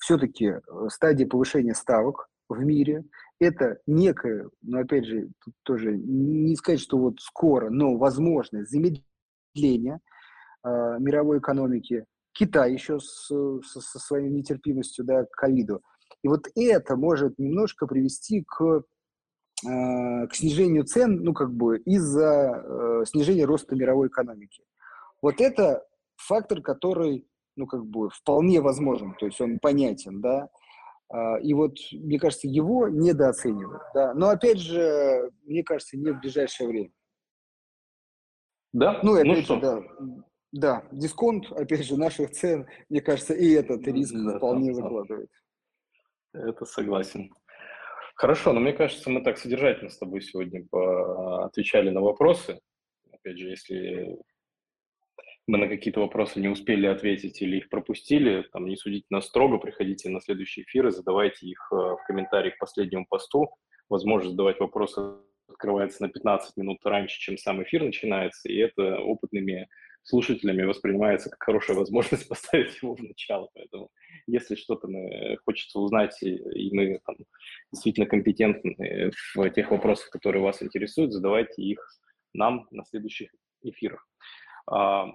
[0.00, 3.04] все-таки э, стадия повышения ставок в мире–
[3.40, 10.00] это некое, но опять же, тут тоже не сказать, что вот скоро, но возможное замедление
[10.62, 10.68] э,
[10.98, 15.80] мировой экономики, Китай еще с, со, со своей нетерпимостью да, к ковиду.
[16.22, 18.82] И вот это может немножко привести к
[19.62, 24.62] к снижению цен, ну, как бы из-за э, снижения роста мировой экономики.
[25.20, 25.84] Вот это
[26.16, 27.26] фактор, который,
[27.56, 30.48] ну, как бы вполне возможен, то есть он понятен, да,
[31.12, 36.20] а, и вот, мне кажется, его недооценивают, да, но, опять же, мне кажется, не в
[36.20, 36.92] ближайшее время.
[38.72, 39.00] Да?
[39.02, 39.56] Ну, опять ну же, что?
[39.60, 39.82] да,
[40.52, 45.30] да, дисконт, опять же, наших цен, мне кажется, и этот риск да, вполне да, закладывает.
[46.32, 47.34] Это согласен.
[48.20, 50.62] Хорошо, но мне кажется, мы так содержательно с тобой сегодня
[51.42, 52.60] отвечали на вопросы.
[53.10, 54.18] Опять же, если
[55.46, 59.56] мы на какие-то вопросы не успели ответить или их пропустили, там не судите нас строго,
[59.56, 63.48] приходите на следующие эфиры, задавайте их э, в комментариях к последнему посту.
[63.88, 65.00] Возможность задавать вопросы
[65.48, 69.66] открывается на 15 минут раньше, чем сам эфир начинается, и это опытными
[70.02, 73.48] слушателями воспринимается как хорошая возможность поставить его в начало.
[73.54, 73.90] Поэтому
[74.26, 77.16] если что-то мы, хочется узнать, и, и мы там,
[77.72, 81.80] действительно компетентны в тех вопросах, которые вас интересуют, задавайте их
[82.32, 83.30] нам на следующих
[83.62, 84.06] эфирах.
[84.66, 85.06] А,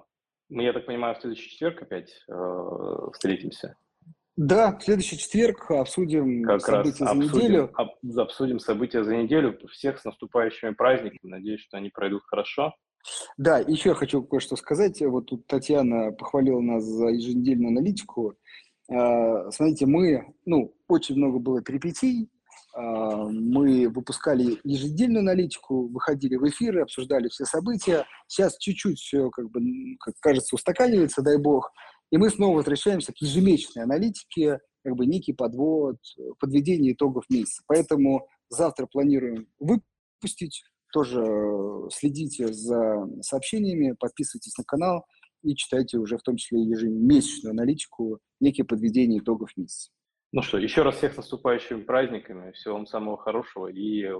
[0.48, 3.76] мы, я так понимаю, в следующий четверг опять э, встретимся.
[4.36, 7.70] Да, в следующий четверг обсудим как события раз обсудим, за неделю.
[7.74, 9.58] Об, обсудим события за неделю.
[9.70, 11.18] Всех с наступающими праздниками.
[11.22, 12.74] Надеюсь, что они пройдут хорошо.
[13.36, 15.00] Да, еще хочу кое-что сказать.
[15.02, 18.34] Вот тут Татьяна похвалила нас за еженедельную аналитику.
[18.90, 22.30] А, смотрите, мы, ну, очень много было перипетий,
[22.74, 28.04] а, мы выпускали еженедельную аналитику, выходили в эфиры, обсуждали все события.
[28.28, 29.60] Сейчас чуть-чуть все, как бы,
[30.00, 31.70] как кажется, устаканивается, дай бог.
[32.10, 35.96] И мы снова возвращаемся к ежемесячной аналитике, как бы некий подвод,
[36.38, 37.62] подведение итогов месяца.
[37.66, 40.62] Поэтому завтра планируем выпустить
[40.92, 45.04] тоже э, следите за сообщениями, подписывайтесь на канал
[45.42, 49.90] и читайте уже в том числе ежемесячную аналитику, некие подведения итогов месяца.
[50.32, 54.12] Ну что, еще раз всех с наступающими праздниками, всего вам самого хорошего и э,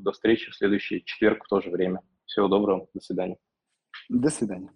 [0.00, 2.00] до встречи в следующий четверг в то же время.
[2.26, 3.36] Всего доброго, до свидания.
[4.08, 4.70] До свидания.